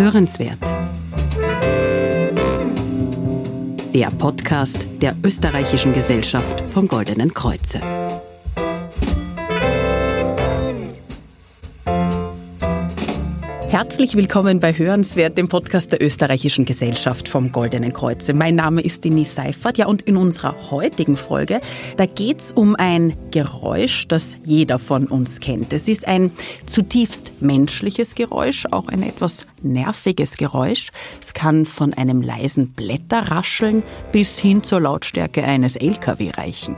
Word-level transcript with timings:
Hörenswert. 0.00 0.56
Der 3.92 4.10
Podcast 4.18 4.86
der 5.02 5.14
Österreichischen 5.22 5.92
Gesellschaft 5.92 6.64
vom 6.70 6.88
Goldenen 6.88 7.34
Kreuze. 7.34 7.99
Herzlich 13.70 14.16
willkommen 14.16 14.58
bei 14.58 14.76
Hörenswert, 14.76 15.38
dem 15.38 15.48
Podcast 15.48 15.92
der 15.92 16.02
Österreichischen 16.02 16.64
Gesellschaft 16.64 17.28
vom 17.28 17.52
Goldenen 17.52 17.92
Kreuze. 17.92 18.34
Mein 18.34 18.56
Name 18.56 18.80
ist 18.80 19.04
Denise 19.04 19.32
Seifert. 19.32 19.78
Ja, 19.78 19.86
und 19.86 20.02
in 20.02 20.16
unserer 20.16 20.72
heutigen 20.72 21.16
Folge, 21.16 21.60
da 21.96 22.06
geht's 22.06 22.50
um 22.50 22.74
ein 22.74 23.16
Geräusch, 23.30 24.08
das 24.08 24.38
jeder 24.42 24.80
von 24.80 25.06
uns 25.06 25.38
kennt. 25.38 25.72
Es 25.72 25.86
ist 25.86 26.08
ein 26.08 26.32
zutiefst 26.66 27.30
menschliches 27.40 28.16
Geräusch, 28.16 28.66
auch 28.72 28.88
ein 28.88 29.04
etwas 29.04 29.46
nerviges 29.62 30.36
Geräusch. 30.36 30.90
Es 31.22 31.32
kann 31.32 31.64
von 31.64 31.94
einem 31.94 32.22
leisen 32.22 32.72
Blätterrascheln 32.72 33.84
bis 34.10 34.36
hin 34.36 34.64
zur 34.64 34.80
Lautstärke 34.80 35.44
eines 35.44 35.76
LKW 35.76 36.30
reichen. 36.30 36.74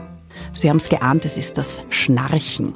Sie 0.53 0.69
haben 0.69 0.77
es 0.77 0.89
geahnt, 0.89 1.25
es 1.25 1.37
ist 1.37 1.57
das 1.57 1.83
Schnarchen. 1.89 2.75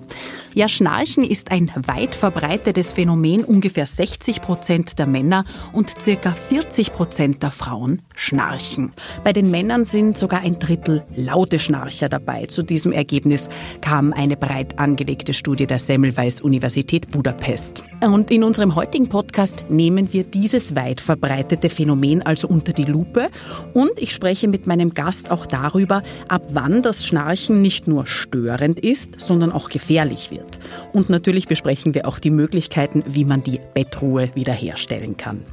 Ja, 0.58 0.68
Schnarchen 0.68 1.24
ist 1.24 1.52
ein 1.52 1.72
weit 1.76 2.16
verbreitetes 2.16 2.92
Phänomen. 2.92 3.44
Ungefähr 3.44 3.86
60 3.86 4.42
Prozent 4.42 4.98
der 4.98 5.06
Männer 5.06 5.46
und 5.72 6.02
circa 6.02 6.32
40 6.32 6.94
Prozent 6.94 7.44
der 7.44 7.52
Frauen 7.52 8.02
schnarchen. 8.16 8.92
Bei 9.24 9.34
den 9.34 9.52
Männern 9.52 9.84
sind 9.84 10.18
sogar 10.18 10.40
ein 10.40 10.58
Drittel 10.58 11.06
laute 11.16 11.60
Schnarcher 11.60 12.10
dabei. 12.10 12.48
Zu 12.48 12.64
diesem 12.64 12.92
Ergebnis 12.92 13.50
kam 13.82 14.14
eine 14.14 14.36
breit 14.36 14.80
angelegte 14.80 15.36
Studie 15.36 15.68
der 15.68 15.78
Semmelweis 15.78 16.42
Universität 16.42 17.12
Budapest. 17.12 17.84
Und 18.00 18.30
in 18.30 18.44
unserem 18.44 18.76
heutigen 18.76 19.10
Podcast 19.10 19.66
nehmen 19.70 20.14
wir 20.14 20.24
dieses 20.24 20.76
weit 20.76 21.02
verbreitete 21.02 21.68
Phänomen 21.68 22.22
also 22.22 22.48
unter 22.48 22.72
die 22.72 22.86
Lupe 22.86 23.30
und 23.74 23.92
ich 23.98 24.14
spreche 24.14 24.48
mit 24.48 24.68
meinem 24.68 24.94
Gast 24.94 25.32
auch 25.32 25.48
darüber, 25.48 26.04
ab 26.28 26.44
wann 26.52 26.84
das 26.84 27.06
Schnarchen 27.06 27.64
nicht 27.64 27.88
nur 27.88 28.06
störend 28.06 28.80
ist, 28.80 29.20
sondern 29.20 29.52
auch 29.52 29.70
gefährlich 29.70 30.30
wird. 30.30 30.60
Und 30.94 31.10
natürlich 31.10 31.48
besprechen 31.48 31.96
wir 31.96 32.08
auch 32.08 32.20
die 32.20 32.30
Möglichkeiten, 32.30 33.04
wie 33.08 33.26
man 33.26 33.42
die 33.42 33.60
Bettruhe 33.74 34.30
wiederherstellen 34.36 35.18
kann. 35.18 35.44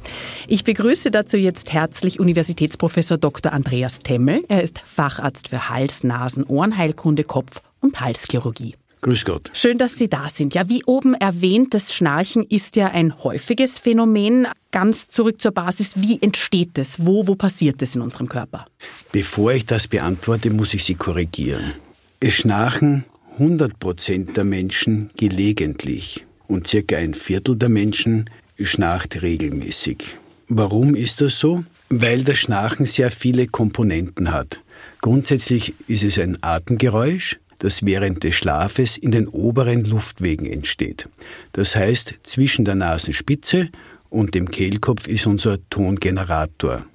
Ich 0.47 0.63
begrüße 0.63 1.09
dazu 1.09 1.37
jetzt 1.37 1.73
herzlich 1.73 2.19
Universitätsprofessor 2.19 3.17
Dr. 3.17 3.53
Andreas 3.53 3.99
Temmel. 3.99 4.43
Er 4.49 4.61
ist 4.61 4.79
Facharzt 4.85 5.47
für 5.47 5.69
Hals-, 5.69 6.03
Nasen-, 6.03 6.45
Ohrenheilkunde, 6.45 7.23
Kopf- 7.23 7.63
und 7.81 7.99
Halschirurgie. 8.01 8.75
Grüß 9.05 9.23
Gott. 9.23 9.51
Schön, 9.53 9.77
dass 9.77 9.99
Sie 9.99 10.09
da 10.09 10.29
sind. 10.29 10.55
Ja, 10.55 10.67
wie 10.67 10.83
oben 10.83 11.13
erwähnt, 11.13 11.75
das 11.75 11.93
Schnarchen 11.93 12.43
ist 12.43 12.75
ja 12.75 12.87
ein 12.87 13.23
häufiges 13.23 13.77
Phänomen. 13.77 14.47
Ganz 14.71 15.09
zurück 15.09 15.39
zur 15.39 15.51
Basis. 15.51 15.91
Wie 16.01 16.19
entsteht 16.23 16.75
es? 16.79 17.05
Wo, 17.05 17.27
wo 17.27 17.35
passiert 17.35 17.83
es 17.83 17.93
in 17.93 18.01
unserem 18.01 18.27
Körper? 18.27 18.65
Bevor 19.11 19.53
ich 19.53 19.67
das 19.67 19.87
beantworte, 19.87 20.49
muss 20.49 20.73
ich 20.73 20.83
Sie 20.83 20.95
korrigieren. 20.95 21.73
Es 22.19 22.33
schnarchen 22.33 23.03
100 23.33 23.77
Prozent 23.77 24.37
der 24.37 24.43
Menschen 24.43 25.11
gelegentlich 25.15 26.25
und 26.47 26.65
circa 26.65 26.97
ein 26.97 27.13
Viertel 27.13 27.57
der 27.57 27.69
Menschen 27.69 28.27
schnarcht 28.59 29.21
regelmäßig. 29.21 30.17
Warum 30.47 30.95
ist 30.95 31.21
das 31.21 31.37
so? 31.37 31.63
Weil 31.89 32.23
das 32.23 32.39
Schnarchen 32.39 32.87
sehr 32.87 33.11
viele 33.11 33.45
Komponenten 33.45 34.31
hat. 34.31 34.61
Grundsätzlich 35.01 35.75
ist 35.87 36.03
es 36.03 36.17
ein 36.17 36.39
Atemgeräusch, 36.41 37.37
das 37.65 37.83
während 37.83 38.23
des 38.23 38.35
Schlafes 38.35 38.95
in 38.95 39.09
den 39.09 39.27
oberen 39.27 39.85
Luftwegen 39.85 40.45
entsteht. 40.45 41.09
Das 41.51 41.75
heißt, 41.75 42.13
zwischen 42.21 42.63
der 42.63 42.75
Nasenspitze 42.75 43.69
und 44.11 44.35
dem 44.35 44.51
Kehlkopf 44.51 45.07
ist 45.07 45.25
unser 45.25 45.57
Tongenerator. 45.71 46.85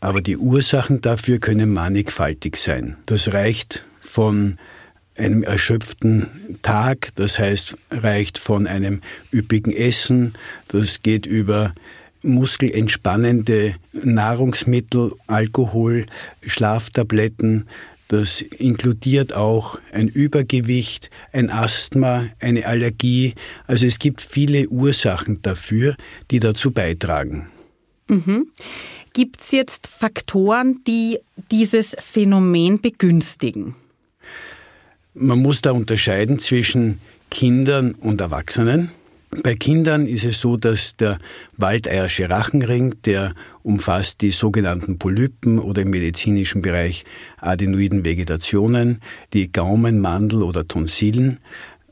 Aber 0.00 0.20
die 0.20 0.36
Ursachen 0.36 1.00
dafür 1.00 1.38
können 1.38 1.72
mannigfaltig 1.72 2.58
sein. 2.58 2.98
Das 3.06 3.32
reicht 3.32 3.84
von 4.02 4.58
einem 5.16 5.44
erschöpften 5.44 6.26
Tag, 6.60 7.08
das 7.14 7.38
heißt, 7.38 7.74
reicht 7.90 8.36
von 8.36 8.66
einem 8.66 9.00
üppigen 9.32 9.72
Essen, 9.74 10.34
das 10.68 11.02
geht 11.02 11.24
über 11.24 11.72
muskelentspannende 12.22 13.76
Nahrungsmittel, 13.92 15.12
Alkohol, 15.26 16.04
Schlaftabletten, 16.46 17.66
das 18.12 18.42
inkludiert 18.42 19.32
auch 19.32 19.80
ein 19.90 20.06
Übergewicht, 20.06 21.08
ein 21.32 21.48
Asthma, 21.48 22.26
eine 22.40 22.66
Allergie. 22.66 23.32
Also 23.66 23.86
es 23.86 23.98
gibt 23.98 24.20
viele 24.20 24.68
Ursachen 24.68 25.40
dafür, 25.40 25.96
die 26.30 26.38
dazu 26.38 26.72
beitragen. 26.72 27.48
Mhm. 28.08 28.48
Gibt 29.14 29.40
es 29.40 29.50
jetzt 29.50 29.86
Faktoren, 29.86 30.80
die 30.86 31.20
dieses 31.50 31.96
Phänomen 32.00 32.82
begünstigen? 32.82 33.76
Man 35.14 35.38
muss 35.38 35.62
da 35.62 35.70
unterscheiden 35.70 36.38
zwischen 36.38 37.00
Kindern 37.30 37.92
und 37.92 38.20
Erwachsenen. 38.20 38.90
Bei 39.42 39.54
Kindern 39.54 40.06
ist 40.06 40.24
es 40.24 40.38
so, 40.38 40.58
dass 40.58 40.96
der 40.96 41.18
waldeiersche 41.56 42.28
Rachenring, 42.28 42.94
der 43.06 43.34
umfasst 43.62 44.20
die 44.20 44.30
sogenannten 44.30 44.98
Polypen 44.98 45.58
oder 45.58 45.82
im 45.82 45.90
medizinischen 45.90 46.62
Bereich 46.62 47.04
adenoiden 47.38 48.04
Vegetationen, 48.04 49.00
die 49.32 49.50
Gaumen, 49.52 50.00
Mandel 50.00 50.42
oder 50.42 50.66
Tonsillen 50.66 51.38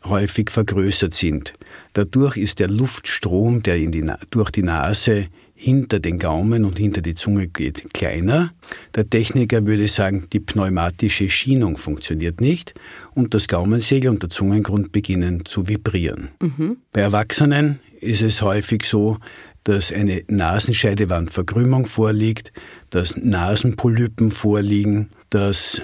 häufig 0.05 0.51
vergrößert 0.51 1.13
sind. 1.13 1.55
Dadurch 1.93 2.37
ist 2.37 2.59
der 2.59 2.69
Luftstrom, 2.69 3.63
der 3.63 3.77
die, 3.79 4.11
durch 4.31 4.51
die 4.51 4.63
Nase 4.63 5.29
hinter 5.61 6.01
den 6.01 6.19
Gaumen 6.19 6.65
und 6.65 6.79
hinter 6.79 7.03
die 7.03 7.15
Zunge 7.15 7.47
geht, 7.47 7.93
kleiner. 7.93 8.55
Der 8.95 9.09
Techniker 9.09 9.67
würde 9.67 9.89
sagen, 9.89 10.27
die 10.33 10.41
pneumatische 10.41 11.29
Schienung 11.29 11.77
funktioniert 11.77 12.41
nicht 12.41 12.73
und 13.15 13.35
das 13.35 13.47
Gaumensegel 13.47 14.11
und 14.11 14.23
der 14.23 14.31
Zungengrund 14.31 14.91
beginnen 14.91 15.45
zu 15.45 15.69
vibrieren. 15.69 16.31
Mhm. 16.41 16.79
Bei 16.93 17.03
Erwachsenen 17.03 17.79
ist 18.01 18.23
es 18.23 18.41
häufig 18.41 18.85
so, 18.85 19.19
dass 19.65 19.93
eine 19.93 20.23
Nasenscheidewandverkrümmung 20.29 21.87
vorliegt, 21.87 22.53
dass 22.91 23.17
Nasenpolypen 23.17 24.31
vorliegen, 24.31 25.11
dass 25.31 25.83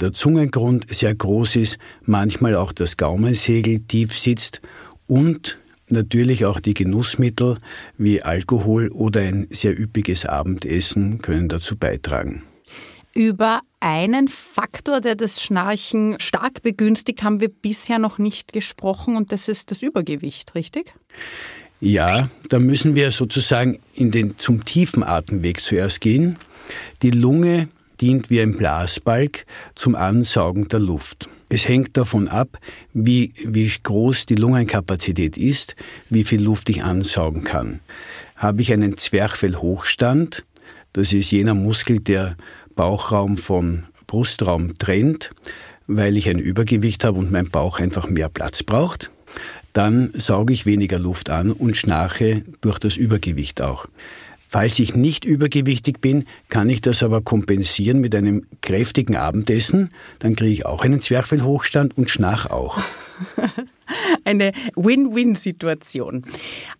der 0.00 0.12
Zungengrund 0.12 0.92
sehr 0.92 1.14
groß 1.14 1.56
ist, 1.56 1.78
manchmal 2.02 2.56
auch 2.56 2.72
das 2.72 2.96
Gaumensegel 2.96 3.80
tief 3.80 4.18
sitzt 4.18 4.60
und 5.06 5.58
Natürlich 5.92 6.44
auch 6.44 6.60
die 6.60 6.74
Genussmittel 6.74 7.58
wie 7.98 8.22
Alkohol 8.22 8.90
oder 8.90 9.22
ein 9.22 9.48
sehr 9.50 9.78
üppiges 9.78 10.24
Abendessen 10.24 11.20
können 11.20 11.48
dazu 11.48 11.76
beitragen. 11.76 12.44
Über 13.12 13.60
einen 13.80 14.28
Faktor, 14.28 15.00
der 15.00 15.16
das 15.16 15.42
Schnarchen 15.42 16.20
stark 16.20 16.62
begünstigt, 16.62 17.24
haben 17.24 17.40
wir 17.40 17.48
bisher 17.48 17.98
noch 17.98 18.18
nicht 18.18 18.52
gesprochen 18.52 19.16
und 19.16 19.32
das 19.32 19.48
ist 19.48 19.72
das 19.72 19.82
Übergewicht, 19.82 20.54
richtig? 20.54 20.94
Ja, 21.80 22.28
da 22.50 22.58
müssen 22.58 22.94
wir 22.94 23.10
sozusagen 23.10 23.78
in 23.94 24.10
den, 24.10 24.38
zum 24.38 24.64
tiefen 24.66 25.02
Atemweg 25.02 25.60
zuerst 25.60 26.02
gehen. 26.02 26.36
Die 27.02 27.10
Lunge 27.10 27.68
dient 28.00 28.28
wie 28.28 28.40
ein 28.40 28.56
Blasbalg 28.56 29.46
zum 29.74 29.94
Ansaugen 29.94 30.68
der 30.68 30.80
Luft. 30.80 31.28
Es 31.48 31.66
hängt 31.66 31.96
davon 31.96 32.28
ab, 32.28 32.58
wie, 32.92 33.32
wie 33.44 33.70
groß 33.82 34.26
die 34.26 34.36
Lungenkapazität 34.36 35.36
ist, 35.36 35.74
wie 36.10 36.24
viel 36.24 36.42
Luft 36.42 36.68
ich 36.68 36.84
ansaugen 36.84 37.44
kann. 37.44 37.80
Habe 38.36 38.62
ich 38.62 38.72
einen 38.72 38.96
Zwerchfellhochstand, 38.96 40.44
das 40.92 41.12
ist 41.12 41.30
jener 41.30 41.54
Muskel, 41.54 41.98
der 41.98 42.36
Bauchraum 42.76 43.36
von 43.36 43.84
Brustraum 44.06 44.76
trennt, 44.78 45.30
weil 45.86 46.16
ich 46.16 46.28
ein 46.28 46.38
Übergewicht 46.38 47.04
habe 47.04 47.18
und 47.18 47.32
mein 47.32 47.50
Bauch 47.50 47.80
einfach 47.80 48.08
mehr 48.08 48.28
Platz 48.28 48.62
braucht, 48.62 49.10
dann 49.72 50.10
sauge 50.14 50.52
ich 50.52 50.66
weniger 50.66 50.98
Luft 50.98 51.30
an 51.30 51.52
und 51.52 51.76
schnarche 51.76 52.42
durch 52.60 52.78
das 52.78 52.96
Übergewicht 52.96 53.60
auch. 53.60 53.86
Falls 54.52 54.80
ich 54.80 54.96
nicht 54.96 55.24
übergewichtig 55.24 56.00
bin, 56.00 56.24
kann 56.48 56.68
ich 56.68 56.80
das 56.80 57.04
aber 57.04 57.20
kompensieren 57.20 58.00
mit 58.00 58.16
einem 58.16 58.46
kräftigen 58.62 59.14
Abendessen. 59.14 59.90
Dann 60.18 60.34
kriege 60.34 60.50
ich 60.50 60.66
auch 60.66 60.82
einen 60.82 61.00
Zwerchfellhochstand 61.00 61.96
und 61.96 62.10
schnach 62.10 62.46
auch. 62.46 62.80
Eine 64.24 64.50
Win-Win-Situation. 64.74 66.24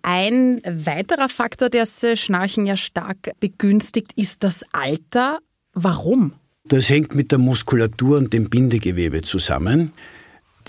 Ein 0.02 0.60
weiterer 0.64 1.28
Faktor, 1.28 1.70
der 1.70 1.84
das 1.84 2.18
Schnarchen 2.18 2.66
ja 2.66 2.76
stark 2.76 3.30
begünstigt, 3.38 4.14
ist 4.16 4.42
das 4.42 4.64
Alter. 4.72 5.38
Warum? 5.72 6.32
Das 6.64 6.88
hängt 6.88 7.14
mit 7.14 7.30
der 7.30 7.38
Muskulatur 7.38 8.18
und 8.18 8.32
dem 8.32 8.50
Bindegewebe 8.50 9.22
zusammen. 9.22 9.92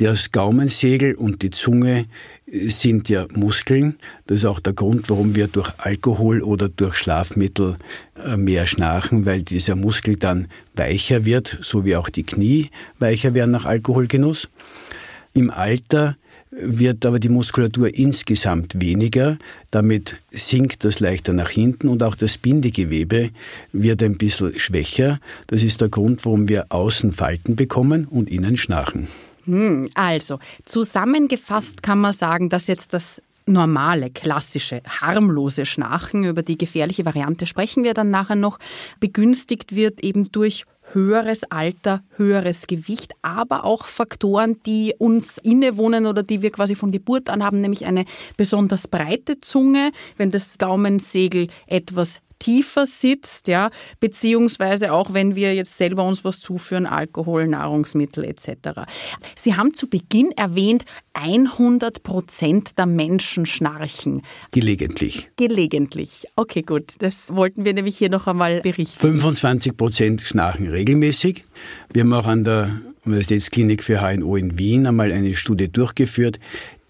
Das 0.03 0.31
Gaumensegel 0.31 1.13
und 1.13 1.43
die 1.43 1.51
Zunge 1.51 2.05
sind 2.51 3.07
ja 3.07 3.27
Muskeln. 3.35 3.97
Das 4.25 4.37
ist 4.37 4.45
auch 4.45 4.59
der 4.59 4.73
Grund, 4.73 5.11
warum 5.11 5.35
wir 5.35 5.47
durch 5.47 5.71
Alkohol 5.77 6.41
oder 6.41 6.69
durch 6.69 6.95
Schlafmittel 6.95 7.77
äh, 8.15 8.35
mehr 8.35 8.65
schnarchen, 8.65 9.27
weil 9.27 9.43
dieser 9.43 9.75
Muskel 9.75 10.15
dann 10.15 10.47
weicher 10.73 11.23
wird, 11.23 11.59
so 11.61 11.85
wie 11.85 11.95
auch 11.95 12.09
die 12.09 12.23
Knie 12.23 12.71
weicher 12.97 13.35
werden 13.35 13.51
nach 13.51 13.65
Alkoholgenuss. 13.65 14.49
Im 15.35 15.51
Alter 15.51 16.17
wird 16.49 17.05
aber 17.05 17.19
die 17.19 17.29
Muskulatur 17.29 17.93
insgesamt 17.93 18.81
weniger. 18.81 19.37
Damit 19.69 20.15
sinkt 20.31 20.83
das 20.83 20.99
leichter 20.99 21.33
nach 21.33 21.51
hinten 21.51 21.89
und 21.89 22.01
auch 22.01 22.15
das 22.15 22.39
Bindegewebe 22.39 23.29
wird 23.71 24.01
ein 24.01 24.17
bisschen 24.17 24.57
schwächer. 24.57 25.19
Das 25.45 25.61
ist 25.61 25.79
der 25.79 25.89
Grund, 25.89 26.25
warum 26.25 26.49
wir 26.49 26.65
außen 26.69 27.13
Falten 27.13 27.55
bekommen 27.55 28.05
und 28.05 28.31
innen 28.31 28.57
Schnarchen. 28.57 29.07
Hm, 29.45 29.89
also, 29.93 30.39
zusammengefasst 30.65 31.83
kann 31.83 31.99
man 31.99 32.13
sagen, 32.13 32.49
dass 32.49 32.67
jetzt 32.67 32.93
das 32.93 33.21
normale, 33.45 34.09
klassische, 34.09 34.81
harmlose 34.87 35.65
Schnarchen, 35.65 36.23
über 36.23 36.43
die 36.43 36.57
gefährliche 36.57 37.05
Variante 37.05 37.47
sprechen 37.47 37.83
wir 37.83 37.93
dann 37.93 38.11
nachher 38.11 38.35
noch, 38.35 38.59
begünstigt 38.99 39.75
wird 39.75 40.03
eben 40.03 40.31
durch 40.31 40.65
höheres 40.93 41.43
Alter, 41.45 42.03
höheres 42.15 42.67
Gewicht, 42.67 43.13
aber 43.21 43.63
auch 43.63 43.85
Faktoren, 43.85 44.57
die 44.65 44.93
uns 44.97 45.37
innewohnen 45.37 46.05
oder 46.05 46.23
die 46.23 46.41
wir 46.41 46.51
quasi 46.51 46.75
von 46.75 46.91
Geburt 46.91 47.29
an 47.29 47.43
haben, 47.43 47.61
nämlich 47.61 47.85
eine 47.85 48.05
besonders 48.37 48.87
breite 48.87 49.39
Zunge, 49.39 49.91
wenn 50.17 50.31
das 50.31 50.57
Gaumensegel 50.57 51.47
etwas 51.67 52.19
tiefer 52.41 52.87
sitzt, 52.87 53.47
ja, 53.47 53.69
beziehungsweise 53.99 54.91
auch 54.93 55.13
wenn 55.13 55.35
wir 55.35 55.53
jetzt 55.53 55.77
selber 55.77 56.03
uns 56.03 56.25
was 56.25 56.39
zuführen, 56.39 56.87
Alkohol, 56.87 57.47
Nahrungsmittel 57.47 58.23
etc. 58.23 58.81
Sie 59.39 59.55
haben 59.55 59.75
zu 59.75 59.87
Beginn 59.87 60.31
erwähnt, 60.31 60.85
100 61.13 62.01
Prozent 62.01 62.77
der 62.79 62.87
Menschen 62.87 63.45
schnarchen. 63.45 64.23
Gelegentlich. 64.51 65.29
Gelegentlich. 65.35 66.25
Okay, 66.35 66.63
gut. 66.63 66.95
Das 66.99 67.35
wollten 67.35 67.63
wir 67.63 67.73
nämlich 67.73 67.97
hier 67.97 68.09
noch 68.09 68.25
einmal 68.25 68.61
berichten. 68.61 68.99
25 68.99 69.77
Prozent 69.77 70.21
schnarchen 70.21 70.67
regelmäßig. 70.67 71.43
Wir 71.93 72.01
haben 72.01 72.13
auch 72.13 72.25
an 72.25 72.43
der 72.43 72.81
Universitätsklinik 73.05 73.83
für 73.83 74.01
HNO 74.01 74.35
in 74.35 74.57
Wien 74.57 74.87
einmal 74.87 75.11
eine 75.11 75.35
Studie 75.35 75.71
durchgeführt. 75.71 76.39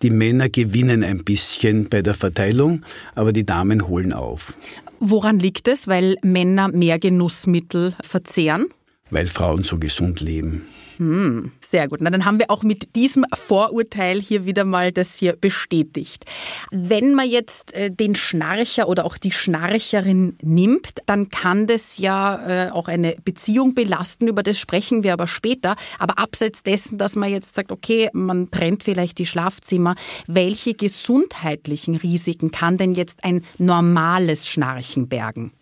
Die 0.02 0.10
Männer 0.10 0.50
gewinnen 0.50 1.04
ein 1.04 1.24
bisschen 1.24 1.90
bei 1.90 2.02
der 2.02 2.14
Verteilung, 2.14 2.84
aber 3.14 3.34
die 3.34 3.46
Damen 3.46 3.88
holen 3.88 4.14
auf. 4.14 4.54
Woran 5.00 5.40
liegt 5.40 5.68
es? 5.68 5.88
Weil 5.88 6.16
Männer 6.22 6.70
mehr 6.70 7.00
Genussmittel 7.00 7.96
verzehren? 8.02 8.68
Weil 9.10 9.28
Frauen 9.28 9.64
so 9.64 9.78
gesund 9.78 10.22
leben. 10.22 10.64
Hm, 10.98 11.52
sehr 11.72 11.88
gut. 11.88 12.02
Na, 12.02 12.10
dann 12.10 12.26
haben 12.26 12.38
wir 12.38 12.52
auch 12.52 12.64
mit 12.64 12.96
diesem 12.96 13.26
Vorurteil 13.34 14.20
hier 14.20 14.46
wieder 14.46 14.66
mal 14.66 14.92
das 14.92 15.16
hier 15.16 15.38
bestätigt. 15.38 16.26
Wenn 16.70 17.16
man 17.16 17.30
jetzt 17.30 17.74
äh, 17.74 17.90
den 17.90 18.14
Schnarcher 18.14 18.90
oder 18.90 19.06
auch 19.06 19.18
die 19.18 19.32
Schnarcherin 19.32 20.38
nimmt, 20.42 21.00
dann 21.06 21.30
kann 21.30 21.68
das 21.68 21.98
ja 21.98 22.68
äh, 22.68 22.72
auch 22.72 22.90
eine 22.90 23.16
Beziehung 23.24 23.74
belasten. 23.74 24.28
Über 24.28 24.44
das 24.44 24.60
sprechen 24.60 25.04
wir 25.04 25.14
aber 25.14 25.28
später. 25.28 25.78
Aber 25.98 26.20
abseits 26.20 26.62
dessen, 26.62 26.98
dass 26.98 27.16
man 27.16 27.32
jetzt 27.32 27.56
sagt, 27.56 27.72
okay, 27.72 28.10
man 28.12 28.52
trennt 28.52 28.84
vielleicht 28.84 29.18
die 29.18 29.26
Schlafzimmer, 29.26 29.96
welche 30.28 30.74
gesundheitlichen 30.74 31.96
Risiken 31.96 32.52
kann 32.52 32.78
denn 32.78 32.94
jetzt 32.94 33.24
ein 33.24 33.44
normales 33.58 34.48
Schnarchen 34.48 35.08
bergen? 35.08 35.54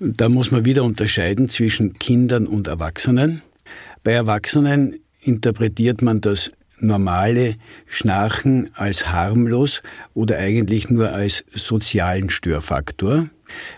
Da 0.00 0.28
muss 0.28 0.50
man 0.50 0.64
wieder 0.64 0.84
unterscheiden 0.84 1.48
zwischen 1.48 1.98
Kindern 1.98 2.46
und 2.46 2.66
Erwachsenen. 2.66 3.42
Bei 4.02 4.12
Erwachsenen 4.12 5.03
interpretiert 5.24 6.02
man 6.02 6.20
das 6.20 6.52
normale 6.80 7.56
Schnarchen 7.86 8.70
als 8.74 9.08
harmlos 9.08 9.82
oder 10.12 10.38
eigentlich 10.38 10.90
nur 10.90 11.12
als 11.12 11.44
sozialen 11.50 12.30
Störfaktor. 12.30 13.28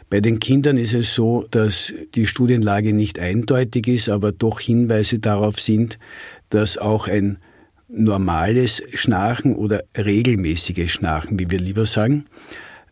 Bei 0.08 0.20
den 0.20 0.40
Kindern 0.40 0.78
ist 0.78 0.94
es 0.94 1.14
so, 1.14 1.46
dass 1.50 1.92
die 2.14 2.26
Studienlage 2.26 2.92
nicht 2.92 3.18
eindeutig 3.18 3.86
ist, 3.88 4.08
aber 4.08 4.32
doch 4.32 4.60
Hinweise 4.60 5.18
darauf 5.18 5.60
sind, 5.60 5.98
dass 6.48 6.78
auch 6.78 7.08
ein 7.08 7.38
normales 7.88 8.82
Schnarchen 8.94 9.54
oder 9.54 9.82
regelmäßiges 9.96 10.90
Schnarchen, 10.90 11.38
wie 11.38 11.50
wir 11.50 11.58
lieber 11.58 11.86
sagen, 11.86 12.26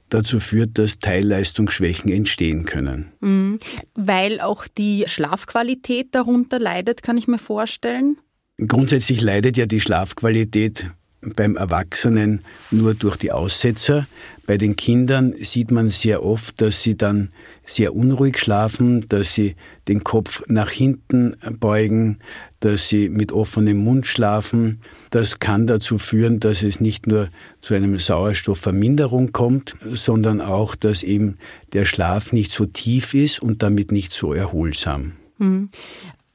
dazu 0.08 0.38
führt, 0.38 0.78
dass 0.78 0.98
Teilleistungsschwächen 0.98 2.12
entstehen 2.12 2.64
können. 2.64 3.12
Mhm. 3.20 3.58
Weil 3.94 4.40
auch 4.40 4.66
die 4.68 5.04
Schlafqualität 5.06 6.14
darunter 6.14 6.58
leidet, 6.58 7.02
kann 7.02 7.16
ich 7.16 7.26
mir 7.26 7.38
vorstellen. 7.38 8.18
Grundsätzlich 8.58 9.20
leidet 9.20 9.56
ja 9.56 9.66
die 9.66 9.80
Schlafqualität 9.80 10.86
beim 11.34 11.56
Erwachsenen 11.56 12.40
nur 12.70 12.94
durch 12.94 13.16
die 13.16 13.32
Aussetzer. 13.32 14.06
Bei 14.46 14.58
den 14.58 14.76
Kindern 14.76 15.34
sieht 15.38 15.70
man 15.70 15.88
sehr 15.88 16.22
oft, 16.22 16.60
dass 16.60 16.82
sie 16.82 16.96
dann 16.96 17.30
sehr 17.64 17.96
unruhig 17.96 18.38
schlafen, 18.38 19.08
dass 19.08 19.34
sie 19.34 19.56
den 19.88 20.04
Kopf 20.04 20.42
nach 20.46 20.70
hinten 20.70 21.34
beugen, 21.58 22.18
dass 22.60 22.88
sie 22.88 23.08
mit 23.08 23.32
offenem 23.32 23.78
Mund 23.78 24.06
schlafen. 24.06 24.80
Das 25.10 25.40
kann 25.40 25.66
dazu 25.66 25.98
führen, 25.98 26.38
dass 26.38 26.62
es 26.62 26.78
nicht 26.78 27.06
nur 27.06 27.30
zu 27.60 27.74
einem 27.74 27.98
Sauerstoffverminderung 27.98 29.32
kommt, 29.32 29.74
sondern 29.80 30.40
auch, 30.40 30.76
dass 30.76 31.02
eben 31.02 31.38
der 31.72 31.86
Schlaf 31.86 32.32
nicht 32.32 32.52
so 32.52 32.66
tief 32.66 33.14
ist 33.14 33.40
und 33.40 33.62
damit 33.62 33.90
nicht 33.90 34.12
so 34.12 34.32
erholsam. 34.32 35.14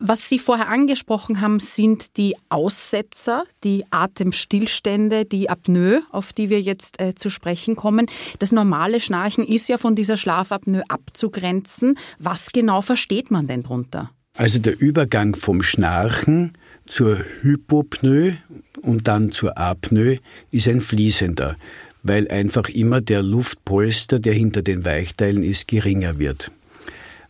Was 0.01 0.29
Sie 0.29 0.39
vorher 0.39 0.69
angesprochen 0.69 1.41
haben, 1.41 1.59
sind 1.59 2.15
die 2.15 2.37
Aussetzer, 2.47 3.43
die 3.65 3.83
Atemstillstände, 3.91 5.25
die 5.25 5.49
Apnoe, 5.49 6.03
auf 6.09 6.31
die 6.31 6.49
wir 6.49 6.61
jetzt 6.61 7.01
äh, 7.01 7.15
zu 7.15 7.29
sprechen 7.29 7.75
kommen. 7.75 8.05
Das 8.39 8.53
normale 8.53 9.01
Schnarchen 9.01 9.45
ist 9.45 9.67
ja 9.67 9.77
von 9.77 9.95
dieser 9.95 10.15
Schlafapnoe 10.15 10.83
abzugrenzen. 10.87 11.97
Was 12.17 12.53
genau 12.53 12.81
versteht 12.81 13.29
man 13.29 13.47
denn 13.47 13.63
darunter? 13.63 14.11
Also 14.37 14.59
der 14.59 14.79
Übergang 14.79 15.35
vom 15.35 15.61
Schnarchen 15.61 16.53
zur 16.85 17.19
Hypopnoe 17.41 18.37
und 18.81 19.09
dann 19.09 19.33
zur 19.33 19.57
Apnoe 19.57 20.19
ist 20.49 20.69
ein 20.69 20.79
fließender, 20.79 21.57
weil 22.03 22.29
einfach 22.29 22.69
immer 22.69 23.01
der 23.01 23.21
Luftpolster, 23.21 24.19
der 24.19 24.33
hinter 24.33 24.61
den 24.61 24.85
Weichteilen 24.85 25.43
ist, 25.43 25.67
geringer 25.67 26.19
wird. 26.19 26.53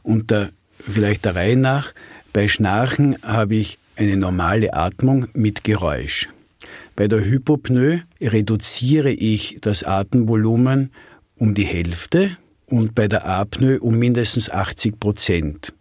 Und 0.04 0.30
der, 0.30 0.51
vielleicht 0.71 1.25
der 1.25 1.33
Reihe 1.33 1.57
nach, 1.57 1.94
bei 2.34 2.48
Schnarchen 2.48 3.18
habe 3.24 3.56
ich 3.56 3.78
eine 3.96 4.18
normale 4.18 4.74
Atmung 4.74 5.28
mit 5.34 5.64
Geräusch. 5.64 6.30
Bei 6.96 7.08
der 7.08 7.24
Hypopnoe 7.24 8.04
reduziere 8.22 9.12
ich 9.12 9.58
das 9.62 9.84
Atemvolumen 9.84 10.92
um 11.36 11.54
die 11.54 11.66
Hälfte 11.66 12.38
und 12.66 12.96
bei 12.96 13.08
der 13.08 13.26
Apnoe 13.26 13.80
um 13.80 13.98
mindestens 13.98 14.50
80 14.50 15.00
Prozent. 15.00 15.74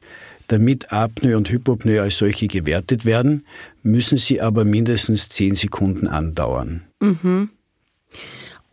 Damit 0.48 0.92
Apnoe 0.92 1.36
und 1.36 1.50
Hypopnoe 1.50 2.00
als 2.00 2.18
solche 2.18 2.48
gewertet 2.48 3.04
werden, 3.04 3.44
müssen 3.82 4.16
sie 4.16 4.40
aber 4.40 4.64
mindestens 4.64 5.28
10 5.28 5.56
Sekunden 5.56 6.06
andauern. 6.06 6.84
Mhm. 7.00 7.50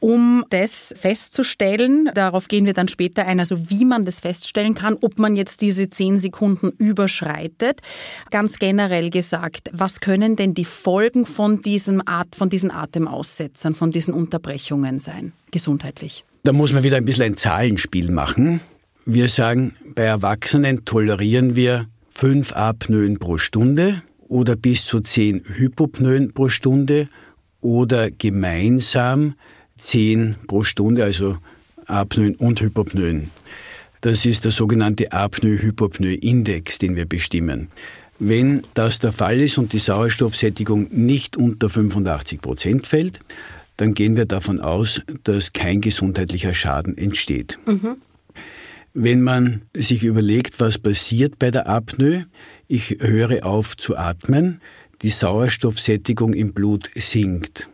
Um 0.05 0.45
das 0.51 0.93
festzustellen, 0.95 2.11
darauf 2.13 2.47
gehen 2.47 2.67
wir 2.67 2.73
dann 2.73 2.87
später 2.87 3.25
ein, 3.25 3.39
also 3.39 3.71
wie 3.71 3.85
man 3.85 4.05
das 4.05 4.19
feststellen 4.19 4.75
kann, 4.75 4.97
ob 5.01 5.17
man 5.17 5.35
jetzt 5.35 5.63
diese 5.63 5.89
zehn 5.89 6.19
Sekunden 6.19 6.69
überschreitet. 6.77 7.81
Ganz 8.29 8.59
generell 8.59 9.09
gesagt, 9.09 9.71
was 9.73 10.01
können 10.01 10.35
denn 10.35 10.53
die 10.53 10.63
Folgen 10.63 11.25
von 11.25 11.59
diesem 11.61 12.07
Art, 12.07 12.35
von 12.35 12.51
diesen 12.51 12.69
Atemaussetzern, 12.69 13.73
von 13.73 13.89
diesen 13.89 14.13
Unterbrechungen 14.13 14.99
sein, 14.99 15.33
gesundheitlich? 15.49 16.23
Da 16.43 16.53
muss 16.53 16.71
man 16.71 16.83
wieder 16.83 16.97
ein 16.97 17.05
bisschen 17.05 17.23
ein 17.23 17.35
Zahlenspiel 17.35 18.11
machen. 18.11 18.61
Wir 19.07 19.27
sagen, 19.27 19.73
bei 19.95 20.03
Erwachsenen 20.03 20.85
tolerieren 20.85 21.55
wir 21.55 21.87
fünf 22.11 22.53
Apnoen 22.53 23.17
pro 23.17 23.39
Stunde 23.39 24.03
oder 24.27 24.55
bis 24.55 24.85
zu 24.85 24.99
zehn 24.99 25.41
Hypopnoen 25.43 26.31
pro 26.31 26.47
Stunde 26.47 27.09
oder 27.59 28.11
gemeinsam 28.11 29.33
10 29.79 30.35
pro 30.47 30.63
Stunde, 30.63 31.03
also 31.03 31.37
Apnoen 31.85 32.35
und 32.35 32.61
Hypopnoen. 32.61 33.29
Das 34.01 34.25
ist 34.25 34.43
der 34.43 34.51
sogenannte 34.51 35.11
Apnoe-Hypopnoe-Index, 35.11 36.77
den 36.79 36.95
wir 36.95 37.05
bestimmen. 37.05 37.69
Wenn 38.19 38.61
das 38.73 38.99
der 38.99 39.11
Fall 39.11 39.39
ist 39.39 39.57
und 39.57 39.73
die 39.73 39.79
Sauerstoffsättigung 39.79 40.87
nicht 40.91 41.35
unter 41.35 41.69
85 41.69 42.41
Prozent 42.41 42.87
fällt, 42.87 43.19
dann 43.77 43.93
gehen 43.93 44.15
wir 44.15 44.25
davon 44.25 44.61
aus, 44.61 45.01
dass 45.23 45.53
kein 45.53 45.81
gesundheitlicher 45.81 46.53
Schaden 46.53 46.97
entsteht. 46.97 47.59
Mhm. 47.65 47.97
Wenn 48.93 49.21
man 49.21 49.63
sich 49.75 50.03
überlegt, 50.03 50.59
was 50.61 50.77
passiert 50.77 51.37
bei 51.37 51.51
der 51.51 51.67
Apnoe, 51.67 52.27
ich 52.67 52.97
höre 53.01 53.45
auf 53.45 53.75
zu 53.75 53.97
atmen, 53.97 54.61
die 55.01 55.09
Sauerstoffsättigung 55.09 56.33
im 56.33 56.53
Blut 56.53 56.89
sinkt. 56.95 57.67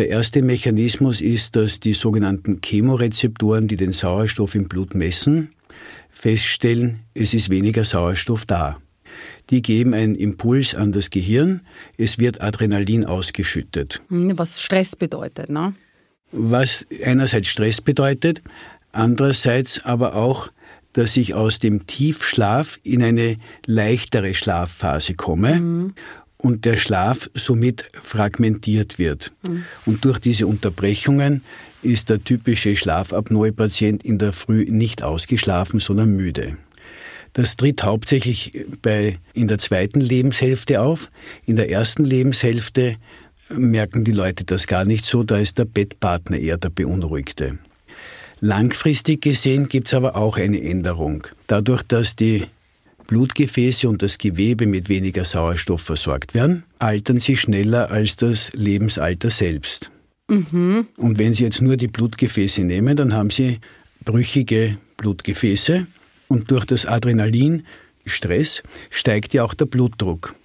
Der 0.00 0.08
erste 0.08 0.40
Mechanismus 0.40 1.20
ist, 1.20 1.56
dass 1.56 1.78
die 1.78 1.92
sogenannten 1.92 2.62
Chemorezeptoren, 2.64 3.68
die 3.68 3.76
den 3.76 3.92
Sauerstoff 3.92 4.54
im 4.54 4.66
Blut 4.66 4.94
messen, 4.94 5.50
feststellen, 6.08 7.00
es 7.12 7.34
ist 7.34 7.50
weniger 7.50 7.84
Sauerstoff 7.84 8.46
da. 8.46 8.78
Die 9.50 9.60
geben 9.60 9.92
einen 9.92 10.14
Impuls 10.14 10.74
an 10.74 10.92
das 10.92 11.10
Gehirn, 11.10 11.60
es 11.98 12.18
wird 12.18 12.40
Adrenalin 12.40 13.04
ausgeschüttet. 13.04 14.00
Hm, 14.08 14.38
was 14.38 14.62
Stress 14.62 14.96
bedeutet, 14.96 15.50
ne? 15.50 15.74
Was 16.32 16.86
einerseits 17.04 17.48
Stress 17.48 17.82
bedeutet, 17.82 18.40
andererseits 18.92 19.84
aber 19.84 20.14
auch, 20.14 20.48
dass 20.94 21.14
ich 21.18 21.34
aus 21.34 21.58
dem 21.58 21.86
Tiefschlaf 21.86 22.80
in 22.82 23.02
eine 23.02 23.36
leichtere 23.66 24.34
Schlafphase 24.34 25.12
komme. 25.12 25.60
Mhm. 25.60 25.94
Und 26.42 26.64
der 26.64 26.76
Schlaf 26.76 27.30
somit 27.34 27.84
fragmentiert 27.92 28.98
wird. 28.98 29.32
Mhm. 29.42 29.64
Und 29.86 30.04
durch 30.04 30.18
diese 30.18 30.46
Unterbrechungen 30.46 31.42
ist 31.82 32.10
der 32.10 32.22
typische 32.22 32.76
Schlafapnoe-Patient 32.76 34.04
in 34.04 34.18
der 34.18 34.32
Früh 34.32 34.64
nicht 34.68 35.02
ausgeschlafen, 35.02 35.80
sondern 35.80 36.16
müde. 36.16 36.56
Das 37.32 37.56
tritt 37.56 37.84
hauptsächlich 37.84 38.52
bei, 38.82 39.18
in 39.34 39.48
der 39.48 39.58
zweiten 39.58 40.00
Lebenshälfte 40.00 40.80
auf. 40.80 41.10
In 41.46 41.56
der 41.56 41.70
ersten 41.70 42.04
Lebenshälfte 42.04 42.96
merken 43.48 44.04
die 44.04 44.12
Leute 44.12 44.44
das 44.44 44.66
gar 44.66 44.84
nicht 44.84 45.04
so, 45.04 45.22
da 45.22 45.38
ist 45.38 45.58
der 45.58 45.64
Bettpartner 45.64 46.38
eher 46.38 46.58
der 46.58 46.70
Beunruhigte. 46.70 47.58
Langfristig 48.40 49.22
gesehen 49.22 49.68
gibt 49.68 49.88
es 49.88 49.94
aber 49.94 50.16
auch 50.16 50.38
eine 50.38 50.62
Änderung. 50.62 51.26
Dadurch, 51.46 51.82
dass 51.82 52.16
die 52.16 52.46
Blutgefäße 53.10 53.88
und 53.88 54.02
das 54.02 54.18
Gewebe 54.18 54.66
mit 54.66 54.88
weniger 54.88 55.24
Sauerstoff 55.24 55.80
versorgt 55.80 56.32
werden, 56.32 56.62
altern 56.78 57.18
sie 57.18 57.36
schneller 57.36 57.90
als 57.90 58.14
das 58.14 58.52
Lebensalter 58.52 59.30
selbst. 59.30 59.90
Mhm. 60.28 60.86
Und 60.96 61.18
wenn 61.18 61.32
Sie 61.32 61.42
jetzt 61.42 61.60
nur 61.60 61.76
die 61.76 61.88
Blutgefäße 61.88 62.62
nehmen, 62.62 62.96
dann 62.96 63.12
haben 63.12 63.30
Sie 63.30 63.58
brüchige 64.04 64.78
Blutgefäße 64.96 65.88
und 66.28 66.52
durch 66.52 66.64
das 66.64 66.86
Adrenalin, 66.86 67.64
Stress, 68.06 68.62
steigt 68.90 69.34
ja 69.34 69.42
auch 69.42 69.54
der 69.54 69.66
Blutdruck. 69.66 70.36